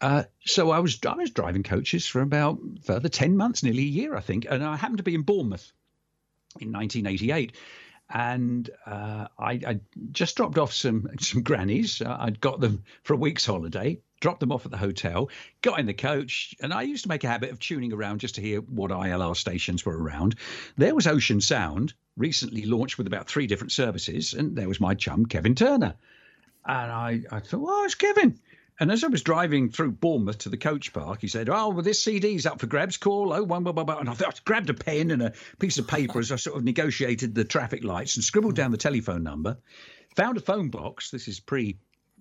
[0.01, 3.85] Uh, so I was I was driving coaches for about further ten months, nearly a
[3.85, 5.71] year, I think, and I happened to be in Bournemouth
[6.59, 7.55] in 1988,
[8.09, 9.79] and uh, I, I,
[10.11, 12.01] just dropped off some some grannies.
[12.01, 15.29] Uh, I'd got them for a week's holiday, dropped them off at the hotel,
[15.61, 18.35] got in the coach, and I used to make a habit of tuning around just
[18.35, 20.35] to hear what ILR stations were around.
[20.77, 24.93] There was Ocean Sound, recently launched with about three different services, and there was my
[24.93, 25.95] chum Kevin Turner.
[26.65, 28.39] And I, I thought, oh, it's Kevin.
[28.79, 31.83] And as I was driving through Bournemouth to the coach park, he said, "Oh, well,
[31.83, 32.97] this CD's up for grabs.
[32.97, 35.33] Call oh one blah, blah, blah." And I thought I grabbed a pen and a
[35.59, 38.61] piece of paper as I sort of negotiated the traffic lights and scribbled hmm.
[38.61, 39.57] down the telephone number.
[40.15, 41.11] Found a phone box.
[41.11, 41.77] This is pre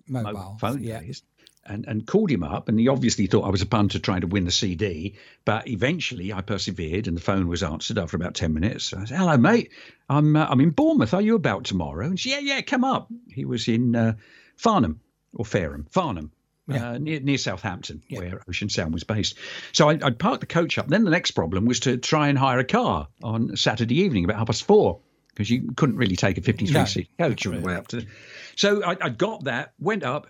[0.07, 0.99] mobile phone yeah.
[0.99, 1.23] days.
[1.63, 4.27] And, and called him up, and he obviously thought I was a punter trying to
[4.27, 5.13] win the CD.
[5.45, 8.91] But eventually, I persevered, and the phone was answered after about ten minutes.
[8.93, 9.71] I said, "Hello, mate.
[10.09, 11.13] I'm uh, I'm in Bournemouth.
[11.13, 14.15] Are you about tomorrow?" And she, "Yeah, yeah, come up." He was in uh,
[14.57, 15.01] Farnham
[15.33, 16.31] or Fareham, Farnham,
[16.67, 16.91] yeah.
[16.91, 18.19] Uh, near, near Southampton, yeah.
[18.19, 19.37] where Ocean Sound was based.
[19.73, 20.87] So I, would parked the coach up.
[20.87, 24.37] Then the next problem was to try and hire a car on Saturday evening about
[24.37, 26.85] half past four because you couldn't really take a 53 no.
[26.85, 28.05] seat coach all the way up to.
[28.55, 30.27] So I, I got that, went up,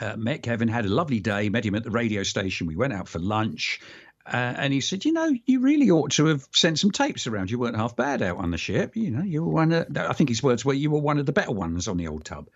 [0.00, 2.66] uh, met Kevin, had a lovely day, met him at the radio station.
[2.66, 3.80] We went out for lunch.
[4.26, 7.50] Uh, and he said, "You know, you really ought to have sent some tapes around.
[7.50, 8.94] You weren't half bad out on the ship.
[8.94, 9.72] You know, you were one.
[9.72, 12.08] Of, I think his words were, "You were one of the better ones on the
[12.08, 12.50] old tub."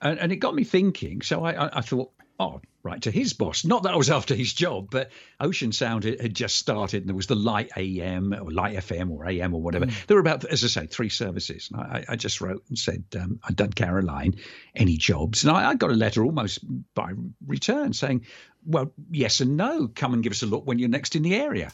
[0.00, 1.22] And, and it got me thinking.
[1.22, 3.64] So I, I, I thought, oh, right to his boss.
[3.64, 7.14] Not that I was after his job, but Ocean Sound had just started, and there
[7.14, 9.86] was the Light AM or Light FM or AM or whatever.
[9.86, 10.06] Mm.
[10.06, 11.68] There were about, as I say, three services.
[11.70, 14.36] And I, I just wrote and said um, I'd done Caroline,
[14.74, 16.60] any jobs, and I, I, got a letter almost
[16.94, 17.12] by
[17.46, 18.24] return saying,
[18.64, 19.88] "Well, yes and no.
[19.88, 21.70] Come and give us a look when you're next in the area."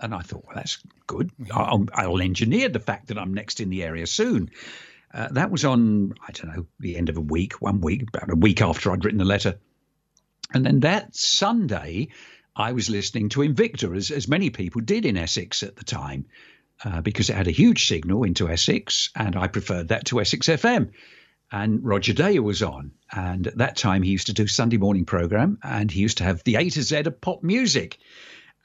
[0.00, 0.78] And I thought, well, that's
[1.08, 1.32] good.
[1.52, 4.50] I'll, I'll engineer the fact that I'm next in the area soon.
[5.12, 8.30] Uh, that was on, I don't know, the end of a week, one week, about
[8.30, 9.58] a week after I'd written the letter.
[10.52, 12.08] And then that Sunday,
[12.56, 16.26] I was listening to Invicta, as, as many people did in Essex at the time,
[16.84, 20.46] uh, because it had a huge signal into Essex, and I preferred that to Essex
[20.48, 20.90] FM.
[21.50, 25.06] And Roger Day was on, and at that time he used to do Sunday morning
[25.06, 27.98] program, and he used to have the A to Z of pop music,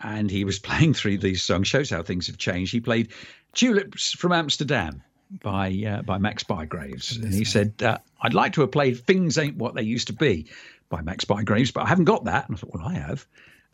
[0.01, 1.67] and he was playing through these songs.
[1.67, 2.73] Shows how things have changed.
[2.73, 3.09] He played
[3.53, 5.01] "Tulips from Amsterdam"
[5.41, 9.37] by uh, by Max Bygraves, and he said, uh, "I'd like to have played Things
[9.37, 10.47] Ain't What They Used to Be."
[10.93, 12.47] By Max Bygraves, but I haven't got that.
[12.47, 13.25] And I thought, well, I have.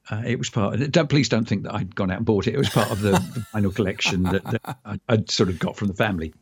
[0.10, 0.80] Uh, it was part.
[0.80, 2.54] Of, don't, please don't think that I'd gone out and bought it.
[2.54, 5.90] It was part of the, the final collection that, that I'd, sort of got from
[5.90, 6.34] the family.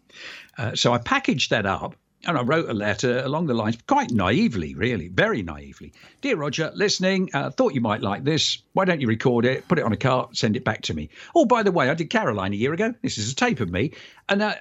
[0.57, 4.11] Uh, so I packaged that up and I wrote a letter along the lines, quite
[4.11, 5.93] naively, really, very naively.
[6.21, 8.61] Dear Roger, listening, uh, thought you might like this.
[8.73, 11.09] Why don't you record it, put it on a cart, send it back to me?
[11.35, 12.93] Oh, by the way, I did Caroline a year ago.
[13.01, 13.93] This is a tape of me.
[14.29, 14.55] And uh,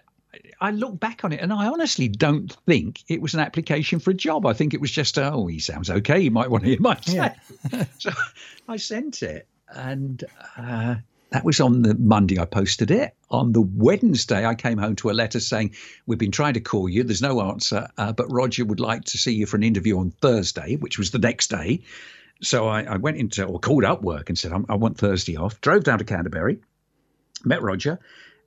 [0.61, 4.11] I look back on it and I honestly don't think it was an application for
[4.11, 4.47] a job.
[4.47, 6.21] I think it was just, oh, he sounds okay.
[6.21, 7.35] You might want to hear my Yeah.
[7.99, 8.11] so
[8.69, 9.47] I sent it.
[9.69, 10.25] And
[10.57, 10.97] uh,
[11.31, 13.15] that was on the Monday I posted it.
[13.31, 15.75] On the Wednesday, I came home to a letter saying,
[16.07, 17.03] We've been trying to call you.
[17.03, 20.13] There's no answer, uh, but Roger would like to see you for an interview on
[20.13, 21.81] Thursday, which was the next day.
[22.43, 25.37] So I, I went into or called up work and said, I, I want Thursday
[25.37, 25.61] off.
[25.61, 26.61] Drove down to Canterbury,
[27.45, 27.99] met Roger,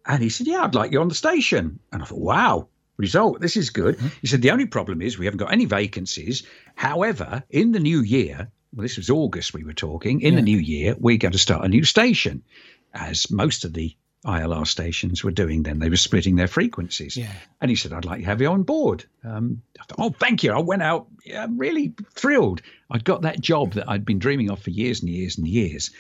[0.06, 1.80] and he said, Yeah, I'd like you on the station.
[1.92, 4.00] And I thought, Wow, result, this is good.
[4.22, 6.44] He said, The only problem is we haven't got any vacancies.
[6.76, 10.58] However, in the new year, well, this was August we were talking, in the new
[10.58, 12.44] year, we're going to start a new station,
[12.94, 15.80] as most of the ILR stations were doing then.
[15.80, 17.16] They were splitting their frequencies.
[17.16, 17.32] Yeah.
[17.62, 19.06] And he said, I'd like to have you on board.
[19.24, 20.52] Um, I thought, oh, thank you.
[20.52, 22.62] I went out yeah, really thrilled.
[22.92, 25.92] I'd got that job that I'd been dreaming of for years and years and years.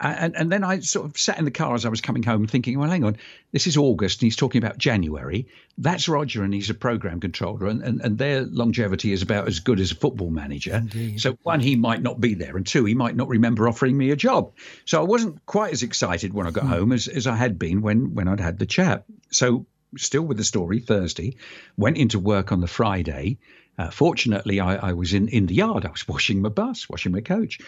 [0.00, 2.22] Uh, and, and then I sort of sat in the car as I was coming
[2.22, 3.16] home thinking, well, hang on,
[3.52, 5.46] this is August and he's talking about January.
[5.78, 9.60] That's Roger and he's a program controller and, and, and their longevity is about as
[9.60, 10.82] good as a football manager.
[11.18, 14.10] So, one, he might not be there, and two, he might not remember offering me
[14.10, 14.52] a job.
[14.84, 16.70] So, I wasn't quite as excited when I got hmm.
[16.70, 19.04] home as, as I had been when, when I'd had the chat.
[19.30, 21.36] So, still with the story, Thursday,
[21.76, 23.38] went into work on the Friday.
[23.78, 25.84] Uh, fortunately, I, I was in, in the yard.
[25.86, 27.58] I was washing my bus, washing my coach.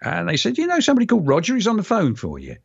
[0.00, 2.56] And they said, You know, somebody called Roger, he's on the phone for you.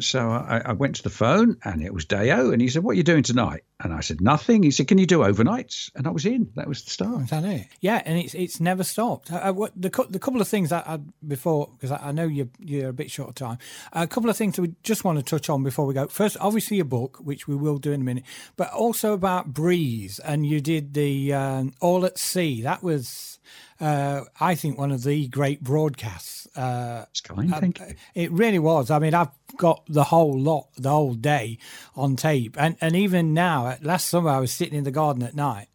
[0.00, 2.50] So I, I went to the phone and it was Deo.
[2.50, 3.62] And he said, What are you doing tonight?
[3.80, 4.62] And I said, Nothing.
[4.62, 5.90] He said, Can you do overnights?
[5.94, 6.50] And I was in.
[6.56, 7.24] That was the start.
[7.24, 7.66] Is that it?
[7.80, 9.32] Yeah, and it's it's never stopped.
[9.32, 12.48] Uh, what, the the couple of things that I before because I, I know you're
[12.58, 13.58] you're a bit short of time.
[13.92, 16.06] a couple of things that we just want to touch on before we go.
[16.08, 18.24] First, obviously your book, which we will do in a minute,
[18.56, 22.62] but also about Breeze, and you did the um, All at Sea.
[22.62, 23.35] That was.
[23.80, 26.46] Uh, I think one of the great broadcasts.
[26.56, 27.50] Uh, It's kind.
[27.54, 27.94] Thank you.
[28.14, 28.90] it really was.
[28.90, 31.58] I mean, I've got the whole lot, the whole day
[31.94, 35.22] on tape, and and even now, uh, last summer I was sitting in the garden
[35.22, 35.68] at night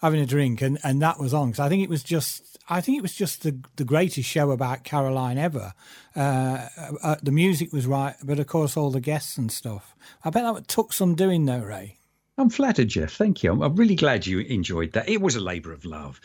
[0.00, 2.80] having a drink, and and that was on because I think it was just, I
[2.80, 5.72] think it was just the the greatest show about Caroline ever.
[6.14, 6.68] Uh,
[7.02, 9.96] uh, the music was right, but of course all the guests and stuff.
[10.24, 11.96] I bet that took some doing though, Ray.
[12.36, 13.14] I'm flattered, Jeff.
[13.14, 13.50] Thank you.
[13.50, 15.08] I'm, I'm really glad you enjoyed that.
[15.08, 16.20] It was a labour of love.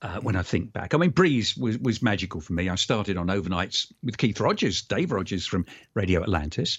[0.00, 2.68] Uh, when I think back, I mean, Breeze was, was magical for me.
[2.68, 6.78] I started on overnights with Keith Rogers, Dave Rogers from Radio Atlantis,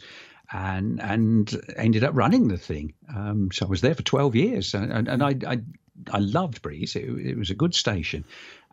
[0.53, 2.93] and and ended up running the thing.
[3.13, 5.59] Um, so I was there for 12 years, and, and, I, I
[6.11, 6.95] I loved Breeze.
[6.95, 8.23] It, it was a good station,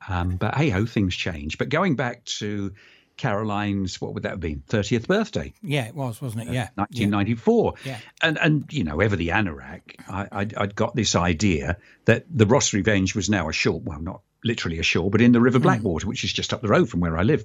[0.08, 1.58] um, but hey ho, things change.
[1.58, 2.72] But going back to
[3.16, 4.62] Caroline's, what would that have been?
[4.68, 5.52] 30th birthday.
[5.62, 6.52] Yeah, it was, wasn't it?
[6.52, 7.74] Yeah, 1994.
[7.84, 7.98] Yeah.
[8.22, 12.46] And, and you know, ever the anorak, I, I'd, I'd got this idea that the
[12.46, 13.80] Ross Revenge was now ashore.
[13.80, 16.88] Well, not literally ashore, but in the River Blackwater, which is just up the road
[16.88, 17.44] from where I live.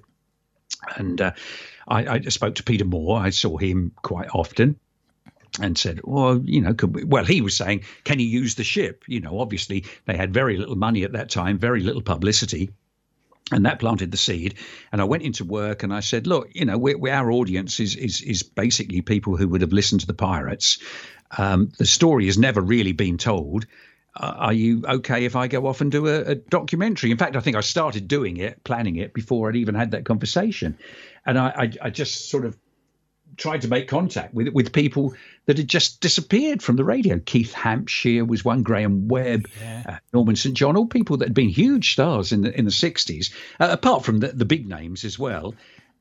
[0.95, 1.31] And uh,
[1.87, 3.19] I, I spoke to Peter Moore.
[3.19, 4.79] I saw him quite often
[5.59, 8.63] and said, well, you know, could we, well, he was saying, can you use the
[8.63, 9.03] ship?
[9.07, 12.71] You know, obviously they had very little money at that time, very little publicity.
[13.51, 14.55] And that planted the seed.
[14.93, 17.81] And I went into work and I said, look, you know, we, we, our audience
[17.81, 20.77] is, is, is basically people who would have listened to the Pirates.
[21.37, 23.65] Um, the story has never really been told.
[24.15, 27.11] Uh, are you okay if I go off and do a, a, documentary?
[27.11, 30.03] In fact, I think I started doing it, planning it before I'd even had that
[30.03, 30.77] conversation.
[31.25, 32.57] And I, I, I just sort of
[33.37, 35.13] tried to make contact with with people
[35.45, 37.19] that had just disappeared from the radio.
[37.19, 39.83] Keith Hampshire was one, Graham Webb, yeah.
[39.87, 40.55] uh, Norman St.
[40.55, 44.03] John, all people that had been huge stars in the in the 60s, uh, apart
[44.03, 45.55] from the, the big names as well.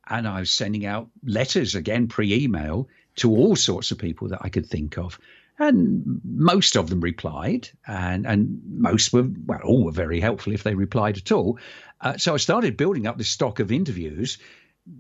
[0.09, 4.49] And I was sending out letters again, pre-email, to all sorts of people that I
[4.49, 5.19] could think of.
[5.61, 10.63] And most of them replied, and, and most were, well, all were very helpful if
[10.63, 11.59] they replied at all.
[12.01, 14.39] Uh, so I started building up this stock of interviews.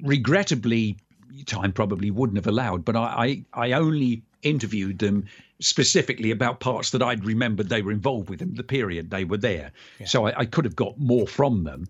[0.02, 0.98] Regrettably,
[1.46, 5.24] time probably wouldn't have allowed, but I, I, I only interviewed them
[5.60, 9.38] specifically about parts that I'd remembered they were involved with in the period they were
[9.38, 9.72] there.
[9.98, 10.06] Yeah.
[10.06, 11.86] So I, I, could have got more from them.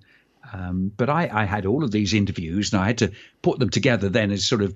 [0.53, 3.71] Um, but I, I, had all of these interviews and I had to put them
[3.71, 4.75] together then as sort of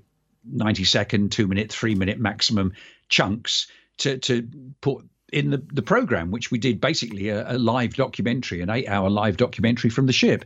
[0.50, 2.72] 90 second, two minute, three minute maximum
[3.08, 3.66] chunks
[3.98, 4.48] to, to
[4.80, 8.88] put in the, the program, which we did basically a, a live documentary, an eight
[8.88, 10.44] hour live documentary from the ship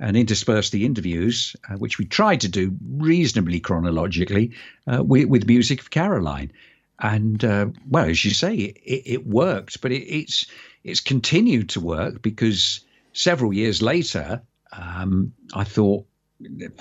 [0.00, 4.52] and interspersed the interviews, uh, which we tried to do reasonably chronologically
[4.86, 6.52] uh, with, with, music of Caroline.
[7.00, 10.46] And uh, well, as you say, it, it worked, but it, it's
[10.84, 16.06] it's continued to work because several years later, um, I thought.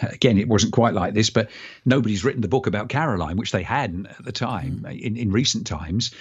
[0.02, 1.50] Again, it wasn't quite like this, but
[1.86, 5.00] nobody's written the book about Caroline, which they hadn't at the time Mm.
[5.00, 6.12] in, in recent times.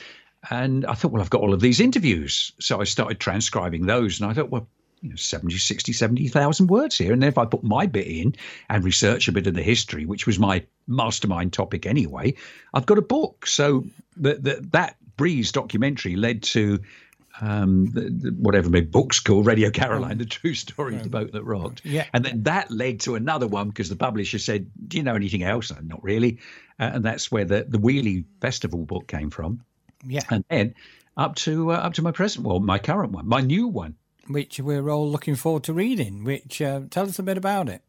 [0.51, 2.53] And I thought, well, I've got all of these interviews.
[2.61, 4.21] So I started transcribing those.
[4.21, 4.69] And I thought, well,
[5.03, 7.13] you know, 70, 60, 70,000 words here.
[7.13, 8.35] And then if I put my bit in
[8.71, 12.35] and research a bit of the history, which was my mastermind topic anyway,
[12.75, 13.47] I've got a book.
[13.47, 13.85] So
[14.17, 16.81] the, the, that Breeze documentary led to
[17.41, 21.33] um, the, the, whatever my book's called, Radio Caroline, the true story of the boat
[21.33, 21.83] that rocked.
[21.85, 22.07] Yeah.
[22.13, 25.43] And then that led to another one because the publisher said, Do you know anything
[25.43, 25.71] else?
[25.71, 26.39] Uh, Not really.
[26.79, 29.63] Uh, and that's where the, the Weeley Festival book came from.
[30.05, 30.23] Yeah.
[30.31, 30.75] And then
[31.17, 33.97] up to uh, up to my present one, my current one, my new one.
[34.29, 36.25] Which we're all looking forward to reading.
[36.25, 37.83] Which uh, tell us a bit about it.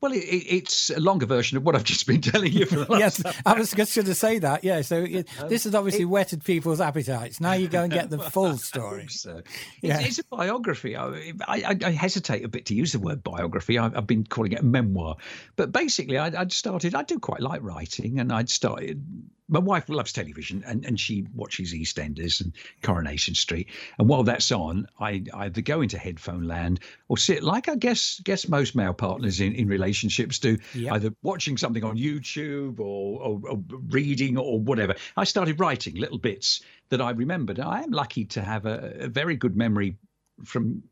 [0.00, 2.76] Well, it, it, it's a longer version of what I've just been telling you for
[2.76, 3.20] the last.
[3.24, 4.62] yes, I was just going to say that.
[4.62, 7.40] Yeah, so it, um, this has obviously whetted people's appetites.
[7.40, 9.08] Now you go and get the full story.
[9.08, 9.48] So it's,
[9.82, 10.00] Yeah.
[10.00, 10.96] it's a biography.
[10.96, 13.76] I, I, I hesitate a bit to use the word biography.
[13.76, 15.16] I, I've been calling it a memoir,
[15.56, 16.94] but basically, I'd, I'd started.
[16.94, 19.04] I do quite like writing, and I'd started.
[19.48, 23.68] My wife loves television, and, and she watches EastEnders and Coronation Street.
[23.98, 28.20] And while that's on, I either go into headphone land or sit like I guess
[28.22, 30.92] guess most male partners in, in relationships do, Yep.
[30.92, 34.94] either watching something on YouTube or, or, or reading or whatever.
[35.16, 37.58] I started writing little bits that I remembered.
[37.58, 39.96] I am lucky to have a, a very good memory
[40.44, 40.82] from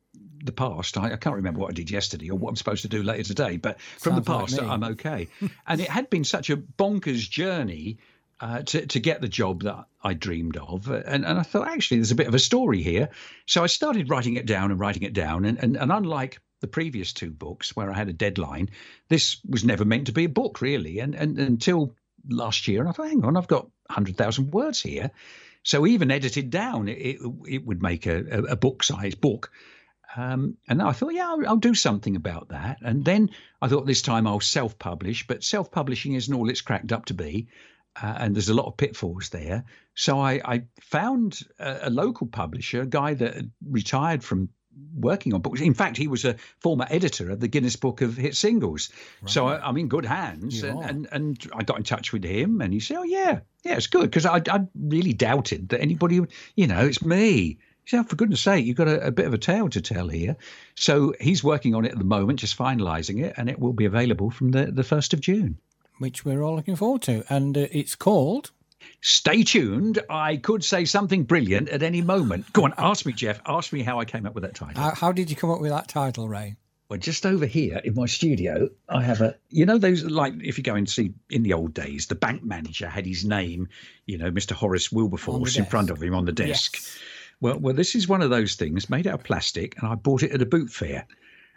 [0.43, 0.97] the past.
[0.97, 3.23] I, I can't remember what I did yesterday or what I'm supposed to do later
[3.25, 4.69] today, but from Sounds the past, me.
[4.69, 5.29] I'm okay.
[5.67, 7.99] and it had been such a bonkers journey.
[8.39, 10.91] Uh, to, to get the job that I dreamed of.
[10.91, 13.09] And, and I thought, actually, there's a bit of a story here.
[13.47, 15.47] So I started writing it down and writing it down.
[15.47, 18.69] And, and, and unlike the previous two books where I had a deadline,
[19.09, 20.99] this was never meant to be a book, really.
[20.99, 21.95] And, and until
[22.29, 25.11] last year, and I thought, hang on, I've got 100,000 words here.
[25.63, 29.51] So even edited down, it, it, would make a, a, a book size book.
[30.17, 32.79] Um, and I thought, yeah, I'll, I'll do something about that.
[32.83, 33.31] And then
[33.61, 37.07] I thought this time I'll self publish, but self publishing isn't all it's cracked up
[37.07, 37.49] to be.
[38.03, 39.65] Uh, and there's a lot of pitfalls there.
[39.95, 44.51] So I, I found a, a local publisher, a guy that had retired from
[44.95, 45.61] working on books.
[45.61, 48.91] In fact, he was a former editor of the Guinness Book of Hit Singles.
[49.25, 50.63] So I, I'm in good hands.
[50.63, 53.77] And, and, and I got in touch with him and he said, oh, yeah, yeah,
[53.77, 54.03] it's good.
[54.03, 57.59] Because I, I really doubted that anybody would, you know, it's me.
[57.85, 59.81] He said, "Oh, for goodness sake, you've got a, a bit of a tale to
[59.81, 60.37] tell here.
[60.75, 63.85] So he's working on it at the moment, just finalising it, and it will be
[63.85, 65.57] available from the, the 1st of June.
[65.99, 67.25] Which we're all looking forward to.
[67.29, 68.51] And uh, it's called.
[69.01, 69.99] Stay tuned.
[70.11, 72.53] I could say something brilliant at any moment.
[72.53, 73.41] Go on, ask me, Jeff.
[73.47, 74.81] Ask me how I came up with that title.
[74.81, 76.57] How, how did you come up with that title, Ray?
[76.89, 80.57] Well, just over here in my studio, I have a, you know, those like if
[80.57, 83.69] you go and see in the old days, the bank manager had his name,
[84.07, 84.53] you know, Mr.
[84.53, 86.77] Horace Wilberforce in front of him on the desk.
[86.77, 86.99] Yes.
[87.41, 90.23] Well, well, this is one of those things made out of plastic, and I bought
[90.23, 91.07] it at a boot fair.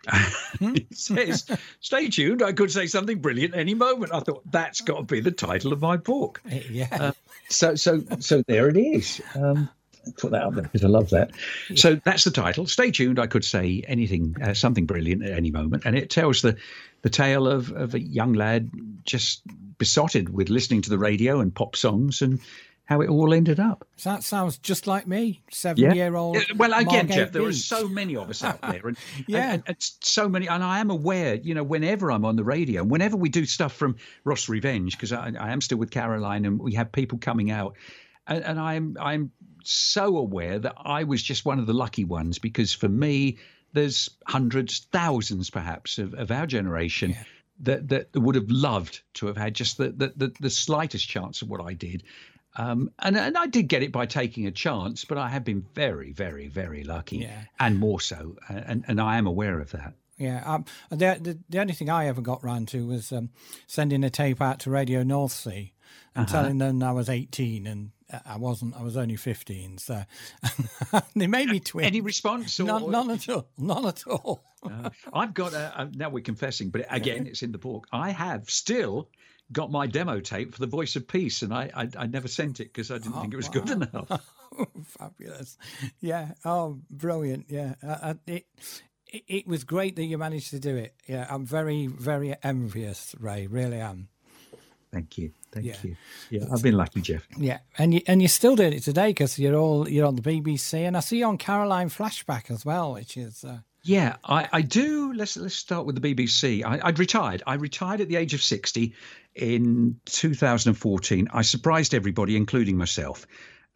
[0.62, 1.45] it says,
[1.82, 4.14] "Stay tuned." I could say something brilliant any moment.
[4.14, 6.41] I thought that's got to be the title of my book.
[6.70, 6.88] Yeah.
[6.91, 7.12] Uh,
[7.50, 9.22] so, so, so there it is.
[9.34, 9.70] Um,
[10.18, 11.32] put that up there because I love that.
[11.76, 12.68] So that's the title.
[12.68, 13.20] Stay tuned.
[13.20, 16.58] I could say anything, uh, something brilliant at any moment, and it tells the
[17.02, 18.72] the tale of of a young lad
[19.06, 19.41] just
[19.78, 22.39] besotted with listening to the radio and pop songs and
[22.90, 23.88] how it all ended up.
[23.98, 26.38] So that sounds just like me, seven year old.
[26.58, 29.54] Well, again, Margate Jeff, there are so many of us out there, and, Yeah.
[29.54, 30.48] and, and so many.
[30.50, 33.46] And I am aware, you know, whenever I'm on the radio, and whenever we do
[33.46, 37.20] stuff from Ross Revenge, because I, I am still with Caroline, and we have people
[37.20, 37.76] coming out,
[38.26, 39.32] and, and I'm I'm
[39.64, 43.38] so aware that I was just one of the lucky ones because for me,
[43.74, 47.16] there's hundreds, thousands, perhaps, of, of our generation.
[47.64, 51.42] That, that would have loved to have had just the, the, the, the slightest chance
[51.42, 52.04] of what I did.
[52.56, 55.66] Um, and, and I did get it by taking a chance, but I have been
[55.76, 57.43] very, very, very lucky, Yeah.
[57.60, 59.93] and more so, and and I am aware of that.
[60.18, 63.30] Yeah, um, the, the the only thing I ever got round to was um,
[63.68, 65.74] sending a tape out to Radio North Sea
[66.16, 66.41] and Uh-huh.
[66.41, 68.76] telling them I was 18 and uh, I wasn't.
[68.76, 69.78] I was only 15.
[69.78, 70.04] So
[71.16, 71.86] they made me twitch.
[71.86, 72.60] Any response?
[72.60, 73.47] Or, None, none at all.
[73.58, 74.43] None at all.
[74.64, 77.88] Uh, I've got a, now we're confessing, but again, it's in the book.
[77.93, 79.08] I have still
[79.52, 82.60] got my demo tape for the Voice of Peace, and I I, I never sent
[82.60, 84.22] it because I didn't think it was good enough.
[84.84, 85.58] Fabulous.
[86.02, 86.32] Yeah.
[86.45, 87.45] Oh, brilliant.
[87.50, 87.76] Yeah.
[87.84, 88.45] Uh, uh, it,
[89.08, 90.93] it it was great that you managed to do it.
[91.08, 93.47] Yeah, I'm very very envious, Ray.
[93.47, 94.10] Really am.
[94.91, 95.76] Thank you, thank Yeah.
[95.84, 95.95] you.
[96.32, 97.24] Yeah, I've been lucky, Jeff.
[97.38, 100.22] Yeah, and you and you're still doing it today because you're all you're on the
[100.24, 104.47] BBC, and I see you on Caroline Flashback as well, which is uh, Yeah, I,
[104.51, 105.13] I do.
[105.13, 106.65] Let's let's start with the BBC.
[106.65, 107.43] I, I'd retired.
[107.47, 108.93] I retired at the age of sixty
[109.36, 111.30] in 2014.
[111.32, 113.25] I surprised everybody, including myself,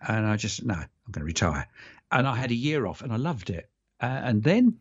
[0.05, 1.67] and I just no, I'm going to retire.
[2.11, 3.69] And I had a year off, and I loved it.
[4.01, 4.77] Uh, and then,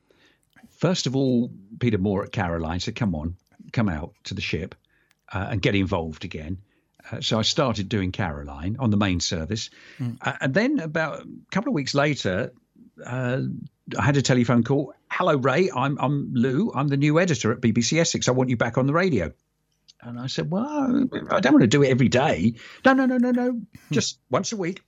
[0.71, 3.37] first of all, Peter Moore at Caroline said, "Come on,
[3.73, 4.75] come out to the ship
[5.33, 6.59] uh, and get involved again."
[7.11, 9.71] Uh, so I started doing Caroline on the main service.
[10.21, 12.53] Uh, and then about a couple of weeks later,
[13.05, 13.41] uh,
[13.99, 14.95] I had a telephone call.
[15.13, 15.71] Hello, Ray.
[15.71, 16.73] I'm, I'm Lou.
[16.75, 18.29] I'm the new editor at BBC Essex.
[18.29, 19.31] I want you back on the radio.
[20.01, 22.55] And I said, Well, I don't want to do it every day.
[22.87, 23.51] No, no, no, no, no.
[23.51, 23.61] Hmm.
[23.91, 24.83] Just once a week.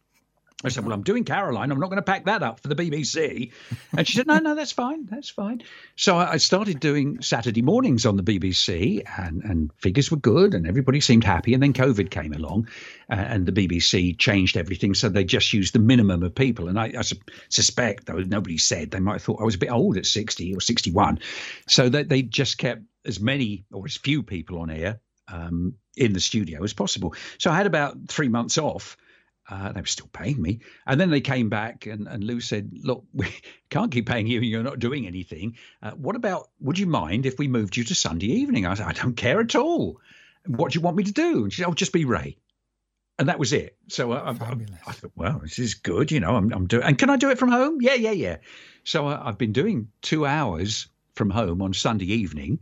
[0.64, 1.70] I said, Well, I'm doing Caroline.
[1.70, 3.52] I'm not going to pack that up for the BBC.
[3.96, 5.06] And she said, No, no, that's fine.
[5.06, 5.62] That's fine.
[5.96, 10.66] So I started doing Saturday mornings on the BBC, and, and figures were good, and
[10.66, 11.54] everybody seemed happy.
[11.54, 12.68] And then COVID came along,
[13.10, 14.94] uh, and the BBC changed everything.
[14.94, 16.68] So they just used the minimum of people.
[16.68, 17.16] And I, I su-
[17.48, 20.54] suspect, though nobody said, they might have thought I was a bit old at 60
[20.54, 21.18] or 61.
[21.68, 26.12] So that they just kept as many or as few people on air um, in
[26.12, 27.14] the studio as possible.
[27.38, 28.96] So I had about three months off.
[29.48, 30.60] Uh, they were still paying me.
[30.86, 33.28] And then they came back, and, and Lou said, Look, we
[33.70, 35.56] can't keep paying you and you're not doing anything.
[35.82, 38.66] Uh, what about, would you mind if we moved you to Sunday evening?
[38.66, 40.00] I said, I don't care at all.
[40.46, 41.44] What do you want me to do?
[41.44, 42.38] And she said, Oh, just be Ray.
[43.18, 43.76] And that was it.
[43.88, 46.10] So I, I, I thought, well, this is good.
[46.10, 47.78] You know, I'm, I'm doing, and can I do it from home?
[47.80, 48.38] Yeah, yeah, yeah.
[48.82, 52.58] So I, I've been doing two hours from home on Sunday evening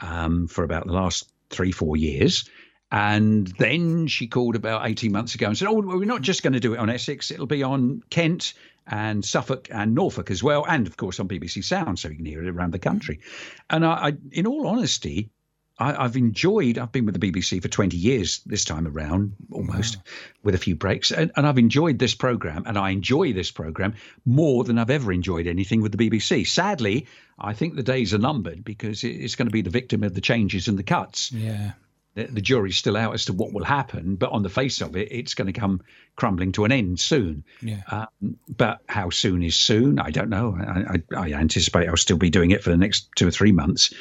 [0.00, 2.48] um, for about the last three, four years.
[2.90, 6.42] And then she called about 18 months ago and said, Oh, well, we're not just
[6.42, 8.54] going to do it on Essex, it'll be on Kent
[8.86, 10.64] and Suffolk and Norfolk as well.
[10.66, 13.20] And of course on BBC Sound, so you can hear it around the country.
[13.68, 15.30] And I, I in all honesty,
[15.78, 19.98] I, I've enjoyed, I've been with the BBC for 20 years this time around, almost,
[20.42, 21.12] with a few breaks.
[21.12, 25.12] And, and I've enjoyed this programme, and I enjoy this programme more than I've ever
[25.12, 26.46] enjoyed anything with the BBC.
[26.46, 27.06] Sadly,
[27.38, 30.20] I think the days are numbered because it's going to be the victim of the
[30.20, 31.72] changes and the cuts Yeah.
[32.18, 34.96] The, the jury's still out as to what will happen, but on the face of
[34.96, 35.82] it, it's going to come
[36.16, 37.44] crumbling to an end soon.
[37.62, 37.82] Yeah.
[37.88, 40.00] Um, but how soon is soon?
[40.00, 40.56] I don't know.
[40.58, 43.52] I, I, I anticipate I'll still be doing it for the next two or three
[43.52, 43.94] months.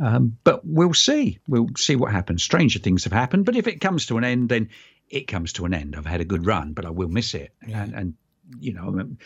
[0.00, 1.38] Um, but we'll see.
[1.46, 2.42] We'll see what happens.
[2.42, 4.70] Stranger things have happened, but if it comes to an end, then
[5.08, 5.94] it comes to an end.
[5.94, 7.52] I've had a good run, but I will miss it.
[7.62, 8.14] And, and
[8.58, 9.16] you know,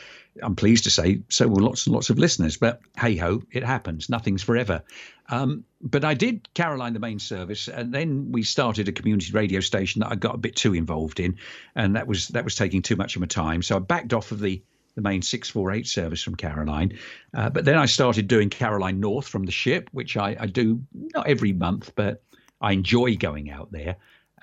[0.43, 2.57] I'm, pleased to say so will lots and lots of listeners.
[2.57, 4.09] But hey ho, it happens.
[4.09, 4.83] Nothing's forever.
[5.29, 9.61] Um, but I did Caroline the main service, and then we started a community radio
[9.61, 11.39] station that I got a bit too involved in,
[11.75, 13.63] and that was that was taking too much of my time.
[13.63, 14.63] So I backed off of the
[14.95, 16.99] the main 648 service from Caroline.
[17.35, 20.81] Uh, but then I started doing Caroline North from the ship, which I, I do
[20.93, 22.23] not every month, but
[22.61, 23.97] I enjoy going out there.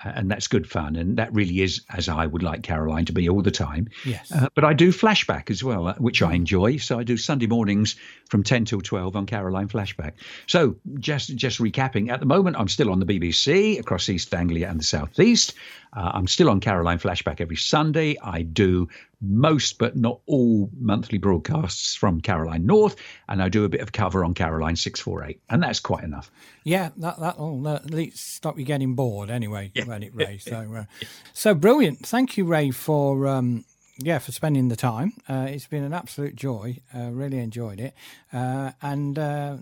[0.04, 0.96] And that's good fun.
[0.96, 3.88] And that really is as I would like Caroline to be all the time.
[4.04, 4.30] Yes.
[4.32, 6.76] Uh, but I do flashback as well, uh, which I enjoy.
[6.76, 7.96] So I do Sunday mornings
[8.28, 10.12] from 10 till 12 on Caroline Flashback.
[10.46, 14.68] So just just recapping, at the moment I'm still on the BBC across East Anglia
[14.68, 15.54] and the South East.
[15.94, 18.16] Uh, I'm still on Caroline Flashback every Sunday.
[18.22, 18.88] I do
[19.22, 22.96] most but not all monthly broadcasts from Caroline North,
[23.28, 26.30] and I do a bit of cover on Caroline 648, and that's quite enough.
[26.64, 30.38] Yeah, that that'll at least stop you getting bored anyway, won't it, Ray?
[30.38, 30.84] So, uh,
[31.32, 32.06] so brilliant.
[32.06, 33.64] Thank you, Ray, for um,
[33.98, 35.12] yeah for spending the time.
[35.28, 36.78] Uh, it's been an absolute joy.
[36.94, 37.94] Uh, really enjoyed it.
[38.32, 39.56] Uh, and uh,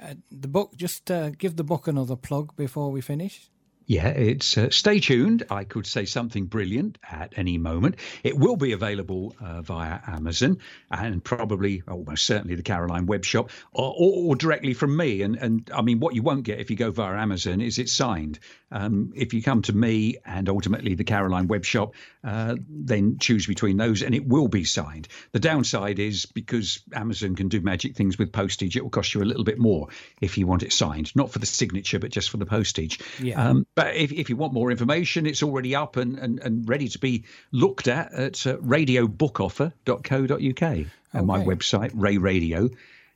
[0.00, 3.50] uh, the book, just uh, give the book another plug before we finish.
[3.90, 5.42] Yeah, it's uh, stay tuned.
[5.50, 7.96] I could say something brilliant at any moment.
[8.22, 10.58] It will be available uh, via Amazon
[10.92, 15.22] and probably, almost certainly, the Caroline web shop or, or, or directly from me.
[15.22, 17.90] And and I mean, what you won't get if you go via Amazon is it's
[17.92, 18.38] signed.
[18.72, 23.46] Um, if you come to me and ultimately the Caroline web shop, uh, then choose
[23.46, 25.08] between those, and it will be signed.
[25.32, 29.22] The downside is because Amazon can do magic things with postage, it will cost you
[29.22, 29.88] a little bit more
[30.20, 33.00] if you want it signed, not for the signature, but just for the postage.
[33.20, 33.42] Yeah.
[33.42, 36.88] Um, but if, if you want more information, it's already up and, and, and ready
[36.88, 41.46] to be looked at at uh, radiobookoffer.co.uk and my Okay.
[41.46, 41.90] website,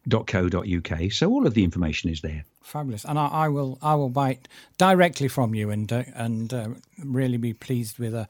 [0.08, 1.12] rayradio.co.uk.
[1.12, 2.44] So all of the information is there.
[2.62, 4.48] Fabulous, and I, I will I will buy it
[4.78, 6.68] directly from you, and uh, and uh,
[7.02, 8.26] really be pleased with a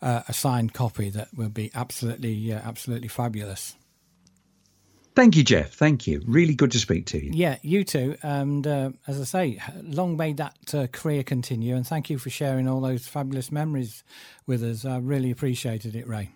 [0.00, 3.74] uh, a signed copy that will be absolutely uh, absolutely fabulous.
[5.14, 5.74] Thank you, Jeff.
[5.74, 6.22] Thank you.
[6.26, 7.32] Really good to speak to you.
[7.34, 8.16] Yeah, you too.
[8.22, 11.76] And uh, as I say, long may that uh, career continue.
[11.76, 14.04] And thank you for sharing all those fabulous memories
[14.46, 14.86] with us.
[14.86, 16.30] I really appreciated it, Ray.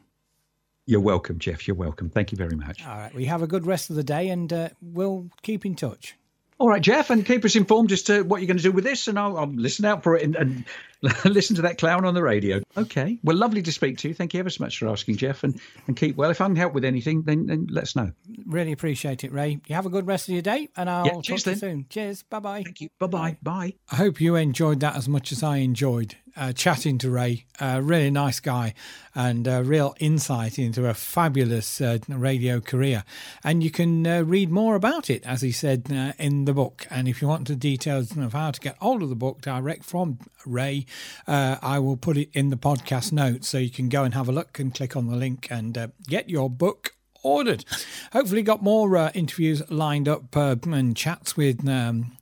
[0.87, 1.67] You're welcome, Jeff.
[1.67, 2.09] You're welcome.
[2.09, 2.87] Thank you very much.
[2.87, 3.13] All right.
[3.15, 6.17] We have a good rest of the day and uh, we'll keep in touch.
[6.59, 8.85] All right, Jeff, and keep us informed as to what you're going to do with
[8.85, 10.65] this, and I'll, I'll listen out for it and, and
[11.25, 12.61] listen to that clown on the radio.
[12.77, 13.19] Okay.
[13.23, 14.15] Well, lovely to speak to you.
[14.15, 16.31] Thank you ever so much for asking, Jeff, and, and keep well.
[16.31, 18.13] If I can help with anything, then, then let us know.
[18.47, 19.59] Really appreciate it, Ray.
[19.67, 21.57] You have a good rest of your day and I'll Yeah, talk cheers to you
[21.57, 21.87] soon.
[21.91, 22.23] Cheers.
[22.25, 22.63] Bye bye.
[22.63, 22.89] Thank you.
[22.99, 23.39] Bye-bye.
[23.43, 23.75] Bye.
[23.93, 27.45] I hope you enjoyed that as much as I enjoyed uh, chatting to Ray.
[27.61, 28.75] A really nice guy
[29.15, 33.05] and a real insight into a fabulous uh, radio career.
[33.43, 36.87] And you can uh, read more about it, as he said uh, in the book.
[36.91, 39.85] And if you want the details of how to get hold of the book direct
[39.85, 40.86] from Ray,
[41.27, 44.29] uh, I will put it in the podcast notes so you can go and have
[44.29, 47.65] a look and click on the link and uh, get your book ordered.
[48.13, 52.16] Hopefully, got more uh, interviews lined up uh, and chats with um,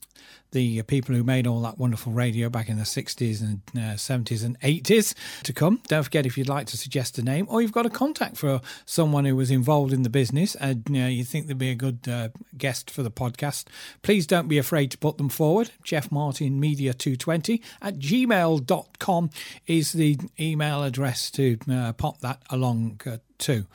[0.54, 4.44] the people who made all that wonderful radio back in the 60s and uh, 70s
[4.44, 5.82] and 80s to come.
[5.88, 8.60] Don't forget if you'd like to suggest a name or you've got a contact for
[8.86, 11.74] someone who was involved in the business and you, know, you think they'd be a
[11.74, 13.64] good uh, guest for the podcast,
[14.02, 15.72] please don't be afraid to put them forward.
[15.82, 19.30] Jeff Martin Media 220 at gmail.com
[19.66, 23.66] is the email address to uh, pop that along uh, to.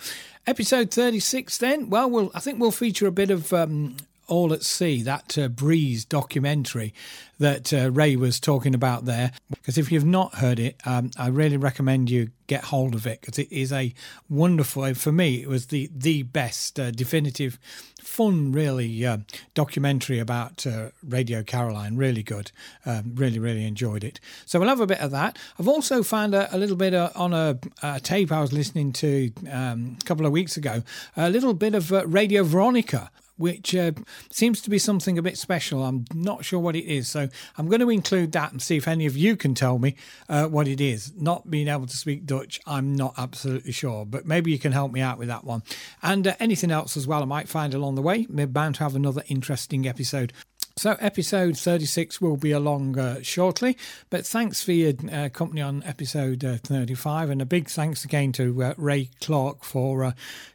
[0.48, 3.98] Episode 36 then, well, we'll I think we'll feature a bit of um,
[4.30, 6.94] all at Sea, that uh, Breeze documentary
[7.40, 9.32] that uh, Ray was talking about there.
[9.50, 13.22] Because if you've not heard it, um, I really recommend you get hold of it
[13.22, 13.94] because it is a
[14.30, 14.94] wonderful.
[14.94, 17.58] For me, it was the the best uh, definitive,
[18.02, 19.20] fun, really uh,
[19.54, 21.96] documentary about uh, Radio Caroline.
[21.96, 22.52] Really good.
[22.86, 24.20] Um, really, really enjoyed it.
[24.46, 25.38] So we'll have a bit of that.
[25.58, 28.92] I've also found a, a little bit uh, on a, a, tape I was listening
[28.94, 30.84] to um, a couple of weeks ago.
[31.16, 33.94] A little bit of Radio Veronica which uh,
[34.30, 35.84] seems to be something a bit special.
[35.84, 37.08] I'm not sure what it is.
[37.08, 39.96] So I'm going to include that and see if any of you can tell me
[40.28, 41.14] uh, what it is.
[41.16, 44.92] Not being able to speak Dutch, I'm not absolutely sure, but maybe you can help
[44.92, 45.64] me out with that one.
[46.04, 48.28] And uh, anything else as well I might find along the way.
[48.30, 50.34] We're bound to have another interesting episode
[50.76, 53.78] so, episode 36 will be along uh, shortly,
[54.10, 58.32] but thanks for your uh, company on episode uh, 35, and a big thanks again
[58.34, 60.12] to uh, Ray Clark for uh,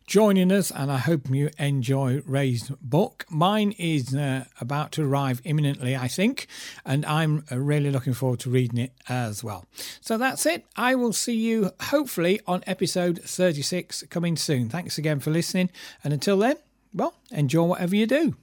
[0.06, 0.70] joining us.
[0.70, 3.26] And I hope you enjoy Ray's book.
[3.28, 6.46] Mine is uh, about to arrive imminently, I think,
[6.86, 9.66] and I'm really looking forward to reading it as well.
[10.00, 10.64] So, that's it.
[10.74, 14.70] I will see you hopefully on episode 36 coming soon.
[14.70, 15.70] Thanks again for listening,
[16.02, 16.56] and until then,
[16.94, 18.36] well, enjoy whatever you do.